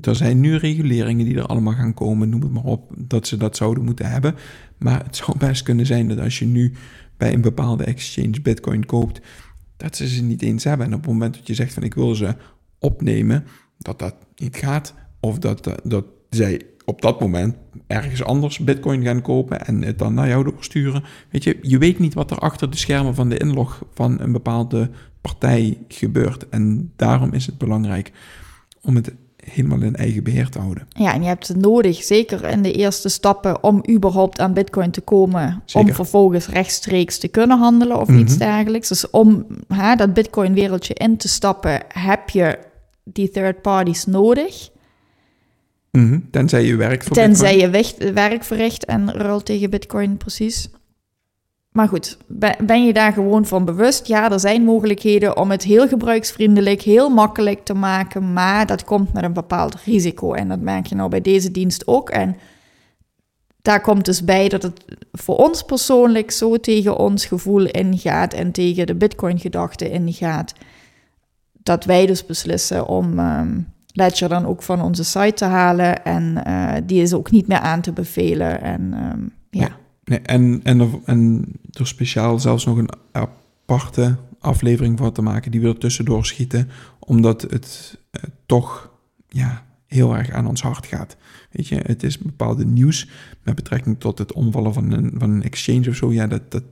er 0.00 0.16
zijn 0.16 0.40
nu 0.40 0.56
reguleringen 0.56 1.24
die 1.24 1.36
er 1.36 1.46
allemaal 1.46 1.72
gaan 1.72 1.94
komen, 1.94 2.28
noem 2.28 2.42
het 2.42 2.52
maar 2.52 2.64
op, 2.64 2.92
dat 2.96 3.26
ze 3.26 3.36
dat 3.36 3.56
zouden 3.56 3.84
moeten 3.84 4.10
hebben. 4.10 4.34
Maar 4.78 5.04
het 5.04 5.16
zou 5.16 5.38
best 5.38 5.62
kunnen 5.62 5.86
zijn 5.86 6.08
dat 6.08 6.20
als 6.20 6.38
je 6.38 6.46
nu 6.46 6.72
bij 7.16 7.32
een 7.32 7.40
bepaalde 7.40 7.84
exchange 7.84 8.40
Bitcoin 8.42 8.86
koopt, 8.86 9.20
dat 9.76 9.96
ze 9.96 10.08
ze 10.08 10.22
niet 10.22 10.42
eens 10.42 10.64
hebben. 10.64 10.86
En 10.86 10.94
op 10.94 11.00
het 11.00 11.10
moment 11.10 11.34
dat 11.34 11.46
je 11.46 11.54
zegt 11.54 11.72
van 11.72 11.82
ik 11.82 11.94
wil 11.94 12.14
ze 12.14 12.34
opnemen, 12.78 13.44
dat 13.78 13.98
dat 13.98 14.14
niet 14.36 14.56
gaat. 14.56 14.94
Of 15.20 15.38
dat, 15.38 15.70
dat 15.84 16.04
zij 16.30 16.60
op 16.84 17.02
dat 17.02 17.20
moment 17.20 17.56
ergens 17.86 18.22
anders 18.22 18.58
Bitcoin 18.58 19.02
gaan 19.02 19.22
kopen 19.22 19.66
en 19.66 19.82
het 19.82 19.98
dan 19.98 20.14
naar 20.14 20.28
jou 20.28 20.44
doorsturen. 20.44 21.04
Weet 21.30 21.44
je, 21.44 21.58
je 21.62 21.78
weet 21.78 21.98
niet 21.98 22.14
wat 22.14 22.30
er 22.30 22.38
achter 22.38 22.70
de 22.70 22.76
schermen 22.76 23.14
van 23.14 23.28
de 23.28 23.38
inlog 23.38 23.84
van 23.94 24.20
een 24.20 24.32
bepaalde 24.32 24.90
partij 25.20 25.78
gebeurt. 25.88 26.48
En 26.48 26.92
daarom 26.96 27.32
is 27.32 27.46
het 27.46 27.58
belangrijk 27.58 28.12
om 28.80 28.94
het 28.94 29.14
helemaal 29.50 29.82
in 29.82 29.96
eigen 29.96 30.22
beheer 30.22 30.48
te 30.48 30.58
houden. 30.58 30.86
Ja, 30.88 31.14
en 31.14 31.22
je 31.22 31.28
hebt 31.28 31.48
het 31.48 31.56
nodig, 31.56 32.02
zeker 32.02 32.44
in 32.44 32.62
de 32.62 32.72
eerste 32.72 33.08
stappen, 33.08 33.62
om 33.62 33.82
überhaupt 33.90 34.40
aan 34.40 34.52
Bitcoin 34.52 34.90
te 34.90 35.00
komen. 35.00 35.62
Om 35.72 35.94
vervolgens 35.94 36.48
rechtstreeks 36.48 37.18
te 37.18 37.28
kunnen 37.28 37.58
handelen 37.58 38.00
of 38.00 38.08
iets 38.08 38.36
mhm. 38.36 38.44
dergelijks. 38.44 38.88
Dus 38.88 39.10
om 39.10 39.46
hè, 39.68 39.94
dat 39.94 40.14
Bitcoin-wereldje 40.14 40.94
in 40.94 41.16
te 41.16 41.28
stappen, 41.28 41.82
heb 41.88 42.28
je 42.28 42.58
die 43.04 43.30
third 43.30 43.62
parties 43.62 44.06
nodig. 44.06 44.70
Mm 45.90 46.30
Tenzij 46.30 46.64
je 46.64 46.76
werkt 46.76 47.04
voor 47.04 47.16
Tenzij 47.16 47.58
je 47.58 47.70
werk 48.12 48.44
verricht 48.44 48.84
en 48.84 49.12
ruilt 49.12 49.44
tegen 49.44 49.70
Bitcoin, 49.70 50.16
precies. 50.16 50.68
Maar 51.76 51.88
goed, 51.88 52.16
ben 52.58 52.86
je 52.86 52.92
daar 52.92 53.12
gewoon 53.12 53.46
van 53.46 53.64
bewust? 53.64 54.06
Ja, 54.06 54.30
er 54.30 54.40
zijn 54.40 54.62
mogelijkheden 54.62 55.36
om 55.36 55.50
het 55.50 55.62
heel 55.62 55.88
gebruiksvriendelijk, 55.88 56.82
heel 56.82 57.08
makkelijk 57.08 57.64
te 57.64 57.74
maken, 57.74 58.32
maar 58.32 58.66
dat 58.66 58.84
komt 58.84 59.12
met 59.12 59.24
een 59.24 59.32
bepaald 59.32 59.74
risico. 59.74 60.32
En 60.32 60.48
dat 60.48 60.60
merk 60.60 60.86
je 60.86 60.94
nou 60.94 61.10
bij 61.10 61.20
deze 61.20 61.50
dienst 61.50 61.86
ook. 61.86 62.10
En 62.10 62.36
daar 63.62 63.80
komt 63.80 64.04
dus 64.04 64.24
bij 64.24 64.48
dat 64.48 64.62
het 64.62 64.84
voor 65.12 65.36
ons 65.36 65.62
persoonlijk 65.62 66.30
zo 66.30 66.60
tegen 66.60 66.98
ons 66.98 67.26
gevoel 67.26 67.66
ingaat 67.66 68.32
en 68.32 68.52
tegen 68.52 68.86
de 68.86 68.94
Bitcoin-gedachte 68.94 69.90
ingaat, 69.90 70.52
dat 71.52 71.84
wij 71.84 72.06
dus 72.06 72.26
beslissen 72.26 72.86
om 72.86 73.18
um, 73.18 73.72
Ledger 73.92 74.28
dan 74.28 74.46
ook 74.46 74.62
van 74.62 74.82
onze 74.82 75.04
site 75.04 75.32
te 75.34 75.44
halen. 75.44 76.04
En 76.04 76.42
uh, 76.46 76.72
die 76.84 77.02
is 77.02 77.14
ook 77.14 77.30
niet 77.30 77.46
meer 77.46 77.60
aan 77.60 77.80
te 77.80 77.92
bevelen. 77.92 78.60
En 78.60 79.12
um, 79.12 79.32
ja. 79.50 79.68
En, 80.06 80.62
en, 80.62 81.00
en 81.04 81.44
er 81.72 81.86
speciaal 81.86 82.38
zelfs 82.38 82.64
nog 82.64 82.76
een 82.76 82.90
aparte 83.12 84.16
aflevering 84.40 84.98
van 84.98 85.12
te 85.12 85.22
maken 85.22 85.50
die 85.50 85.60
we 85.60 85.68
er 85.68 85.78
tussendoor 85.78 86.26
schieten, 86.26 86.68
omdat 86.98 87.42
het 87.42 87.98
eh, 88.10 88.22
toch 88.46 88.90
ja, 89.28 89.66
heel 89.86 90.16
erg 90.16 90.30
aan 90.30 90.46
ons 90.46 90.62
hart 90.62 90.86
gaat. 90.86 91.16
Weet 91.50 91.68
je, 91.68 91.80
het 91.82 92.02
is 92.02 92.18
bepaalde 92.18 92.66
nieuws 92.66 93.08
met 93.42 93.54
betrekking 93.54 94.00
tot 94.00 94.18
het 94.18 94.32
omvallen 94.32 94.74
van 94.74 94.92
een, 94.92 95.14
van 95.18 95.30
een 95.30 95.42
exchange 95.42 95.88
of 95.88 95.96
zo. 95.96 96.12
Ja, 96.12 96.26
dat, 96.26 96.50
dat 96.50 96.64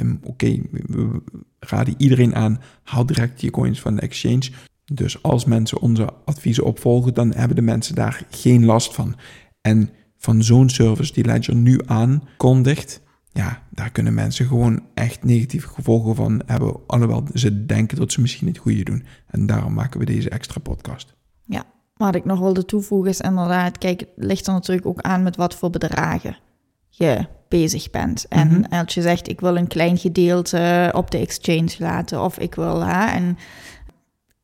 um, 0.00 0.20
oké, 0.22 0.60
we 0.70 1.22
raden 1.58 1.94
iedereen 1.96 2.34
aan, 2.34 2.60
haal 2.82 3.06
direct 3.06 3.40
je 3.40 3.50
coins 3.50 3.80
van 3.80 3.94
de 3.94 4.00
exchange. 4.00 4.50
Dus 4.84 5.22
als 5.22 5.44
mensen 5.44 5.80
onze 5.80 6.08
adviezen 6.24 6.64
opvolgen, 6.64 7.14
dan 7.14 7.34
hebben 7.34 7.56
de 7.56 7.62
mensen 7.62 7.94
daar 7.94 8.26
geen 8.30 8.64
last 8.64 8.94
van. 8.94 9.16
En 9.60 9.90
van 10.22 10.42
zo'n 10.42 10.68
service 10.68 11.12
die 11.12 11.24
Ledger 11.24 11.54
nu 11.54 11.80
aankondigt, 11.86 13.00
ja, 13.32 13.62
daar 13.70 13.90
kunnen 13.90 14.14
mensen 14.14 14.46
gewoon 14.46 14.82
echt 14.94 15.24
negatieve 15.24 15.68
gevolgen 15.68 16.14
van 16.14 16.42
hebben. 16.46 16.76
Alhoewel 16.86 17.24
ze 17.34 17.66
denken 17.66 17.98
dat 17.98 18.12
ze 18.12 18.20
misschien 18.20 18.46
het 18.46 18.58
goede 18.58 18.82
doen. 18.82 19.04
En 19.26 19.46
daarom 19.46 19.72
maken 19.74 20.00
we 20.00 20.06
deze 20.06 20.30
extra 20.30 20.60
podcast. 20.60 21.14
Ja, 21.44 21.64
wat 21.96 22.14
ik 22.14 22.24
nog 22.24 22.38
wilde 22.38 22.64
toevoegen 22.64 23.10
is 23.10 23.20
inderdaad, 23.20 23.78
kijk, 23.78 24.00
het 24.00 24.08
ligt 24.16 24.46
er 24.46 24.52
natuurlijk 24.52 24.86
ook 24.86 25.00
aan 25.00 25.22
met 25.22 25.36
wat 25.36 25.54
voor 25.54 25.70
bedragen 25.70 26.36
je 26.88 27.26
bezig 27.48 27.90
bent. 27.90 28.26
En 28.28 28.48
mhm. 28.48 28.74
als 28.80 28.94
je 28.94 29.02
zegt, 29.02 29.28
ik 29.28 29.40
wil 29.40 29.56
een 29.56 29.66
klein 29.66 29.98
gedeelte 29.98 30.90
op 30.94 31.10
de 31.10 31.18
exchange 31.18 31.74
laten, 31.78 32.22
of 32.22 32.38
ik 32.38 32.54
wil, 32.54 32.84
hè, 32.84 33.06
en 33.06 33.38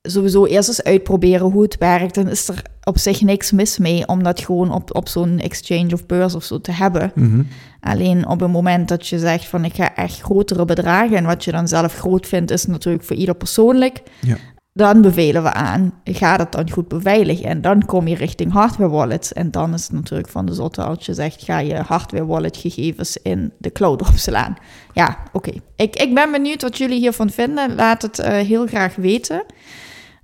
sowieso 0.02 0.44
eerst 0.44 0.68
eens 0.68 0.82
uitproberen 0.82 1.50
hoe 1.50 1.62
het 1.62 1.78
werkt. 1.78 2.14
Dan 2.14 2.28
is 2.28 2.48
er 2.48 2.62
op 2.82 2.98
zich 2.98 3.20
niks 3.20 3.52
mis 3.52 3.78
mee 3.78 4.06
om 4.06 4.22
dat 4.22 4.40
gewoon 4.40 4.72
op, 4.72 4.96
op 4.96 5.08
zo'n 5.08 5.38
exchange 5.38 5.92
of 5.92 6.06
beurs 6.06 6.34
of 6.34 6.44
zo 6.44 6.60
te 6.60 6.72
hebben. 6.72 7.12
Mhm. 7.14 7.42
Alleen 7.80 8.28
op 8.28 8.40
het 8.40 8.50
moment 8.50 8.88
dat 8.88 9.06
je 9.06 9.18
zegt 9.18 9.44
van 9.44 9.64
ik 9.64 9.74
ga 9.74 9.94
echt 9.94 10.20
grotere 10.20 10.64
bedragen 10.64 11.16
en 11.16 11.24
wat 11.24 11.44
je 11.44 11.52
dan 11.52 11.68
zelf 11.68 11.94
groot 11.94 12.26
vindt 12.26 12.50
is 12.50 12.66
natuurlijk 12.66 13.04
voor 13.04 13.16
ieder 13.16 13.34
persoonlijk. 13.34 14.02
Ja. 14.20 14.36
Dan 14.72 15.00
bevelen 15.00 15.42
we 15.42 15.52
aan, 15.52 15.92
ga 16.04 16.36
dat 16.36 16.52
dan 16.52 16.70
goed 16.70 16.88
beveiligen. 16.88 17.44
En 17.44 17.60
dan 17.60 17.84
kom 17.84 18.08
je 18.08 18.14
richting 18.14 18.52
hardware 18.52 18.90
wallets. 18.90 19.32
En 19.32 19.50
dan 19.50 19.74
is 19.74 19.82
het 19.82 19.92
natuurlijk 19.92 20.28
van 20.28 20.46
de 20.46 20.52
zotte 20.52 20.82
als 20.82 21.06
je 21.06 21.14
zegt, 21.14 21.42
ga 21.42 21.58
je 21.58 21.74
hardware 21.74 22.26
wallet 22.26 22.56
gegevens 22.56 23.16
in 23.16 23.52
de 23.58 23.72
cloud 23.72 24.02
opslaan. 24.08 24.56
Ja, 24.92 25.18
oké. 25.32 25.50
Ik, 25.76 25.96
ik 25.96 26.14
ben 26.14 26.32
benieuwd 26.32 26.62
wat 26.62 26.78
jullie 26.78 26.98
hiervan 26.98 27.30
vinden. 27.30 27.74
Laat 27.74 28.02
het 28.02 28.18
uh, 28.18 28.26
heel 28.26 28.66
graag 28.66 28.94
weten. 28.94 29.44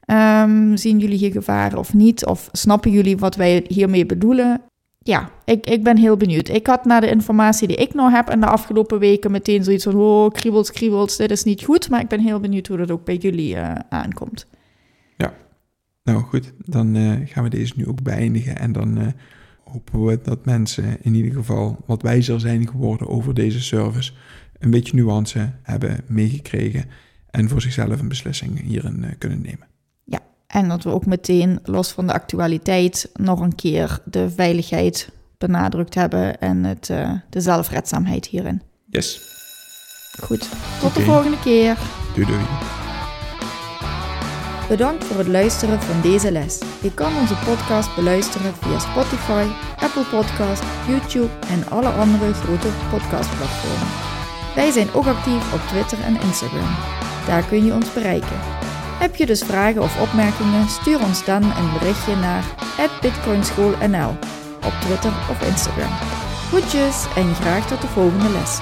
Um, 0.07 0.77
zien 0.77 0.99
jullie 0.99 1.19
hier 1.19 1.33
gevaren 1.33 1.79
of 1.79 1.95
niet? 1.95 2.27
Of 2.27 2.49
snappen 2.53 2.91
jullie 2.91 3.17
wat 3.17 3.37
wij 3.37 3.65
hiermee 3.69 4.07
bedoelen? 4.07 4.63
Ja, 4.99 5.31
ik, 5.45 5.67
ik 5.67 5.83
ben 5.83 5.97
heel 5.97 6.17
benieuwd. 6.17 6.49
Ik 6.49 6.67
had 6.67 6.85
na 6.85 7.01
de 7.01 7.11
informatie 7.11 7.69
die 7.69 7.77
ik 7.77 7.95
nog 7.95 8.13
heb 8.13 8.31
in 8.31 8.41
de 8.41 8.47
afgelopen 8.47 8.99
weken 8.99 9.31
meteen 9.31 9.65
zoiets 9.65 9.85
van: 9.85 9.95
oh, 9.95 10.31
kriebels, 10.31 10.73
kriebels, 10.73 11.17
dit 11.17 11.31
is 11.31 11.45
niet 11.45 11.65
goed. 11.65 11.91
Maar 11.91 12.01
ik 12.01 12.09
ben 12.09 12.21
heel 12.21 12.41
benieuwd 12.41 12.67
hoe 12.67 12.77
dat 12.77 12.91
ook 12.91 13.05
bij 13.05 13.17
jullie 13.17 13.55
uh, 13.55 13.75
aankomt. 13.89 14.47
Ja, 15.17 15.33
nou 16.03 16.23
goed, 16.23 16.53
dan 16.59 16.97
uh, 16.97 17.13
gaan 17.25 17.45
we 17.45 17.51
deze 17.51 17.73
nu 17.77 17.87
ook 17.87 18.03
beëindigen. 18.03 18.59
En 18.59 18.73
dan 18.73 18.99
uh, 18.99 19.07
hopen 19.65 20.05
we 20.05 20.21
dat 20.23 20.45
mensen 20.45 20.97
in 21.03 21.15
ieder 21.15 21.33
geval 21.33 21.83
wat 21.87 22.03
wijzer 22.03 22.41
zijn 22.41 22.69
geworden 22.69 23.09
over 23.09 23.35
deze 23.35 23.61
service. 23.61 24.13
Een 24.59 24.71
beetje 24.71 24.97
nuance 24.97 25.53
hebben 25.63 26.01
meegekregen. 26.07 26.85
En 27.31 27.49
voor 27.49 27.61
zichzelf 27.61 28.01
een 28.01 28.09
beslissing 28.09 28.61
hierin 28.61 29.05
kunnen 29.19 29.43
nemen. 29.43 29.74
En 30.47 30.69
dat 30.69 30.83
we 30.83 30.91
ook 30.91 31.07
meteen, 31.07 31.59
los 31.63 31.93
van 31.93 32.07
de 32.07 32.13
actualiteit, 32.13 33.11
nog 33.15 33.41
een 33.41 33.55
keer 33.55 33.99
de 34.05 34.31
veiligheid 34.31 35.09
benadrukt 35.39 35.95
hebben 35.95 36.41
en 36.41 36.65
het, 36.65 36.89
uh, 36.89 37.11
de 37.31 37.41
zelfredzaamheid 37.41 38.27
hierin. 38.27 38.63
Yes. 38.87 39.21
Goed, 40.23 40.49
tot 40.81 40.95
de 40.95 41.03
volgende 41.03 41.39
keer. 41.41 41.79
Doei 42.15 42.27
doei. 42.27 42.45
Bedankt 44.69 45.05
voor 45.05 45.19
het 45.19 45.29
luisteren 45.29 45.83
van 45.83 46.01
deze 46.01 46.33
les. 46.33 46.61
Je 46.83 46.95
kan 46.95 47.17
onze 47.17 47.35
podcast 47.35 47.95
beluisteren 47.95 48.55
via 48.55 48.79
Spotify, 48.79 49.47
Apple 49.79 50.05
Podcast, 50.05 50.63
YouTube 50.89 51.31
en 51.49 51.71
alle 51.71 51.89
andere 51.89 52.33
grote 52.33 52.69
podcastplatformen. 52.91 53.89
Wij 54.55 54.71
zijn 54.71 54.93
ook 54.93 55.07
actief 55.07 55.55
op 55.55 55.61
Twitter 55.61 56.01
en 56.01 56.21
Instagram. 56.21 56.75
Daar 57.27 57.45
kun 57.45 57.65
je 57.65 57.73
ons 57.73 57.93
bereiken. 57.93 58.39
Heb 59.05 59.17
je 59.17 59.27
dus 59.27 59.43
vragen 59.43 59.83
of 59.83 60.01
opmerkingen? 60.01 60.69
Stuur 60.69 61.01
ons 61.01 61.25
dan 61.25 61.43
een 61.43 61.73
berichtje 61.79 62.17
naar 62.17 62.45
bitcoinschoolnl 63.01 64.09
op 64.65 64.73
Twitter 64.81 65.13
of 65.31 65.47
Instagram. 65.47 65.93
Goedjes 66.51 67.05
en 67.17 67.35
graag 67.35 67.67
tot 67.67 67.81
de 67.81 67.87
volgende 67.87 68.31
les. 68.31 68.59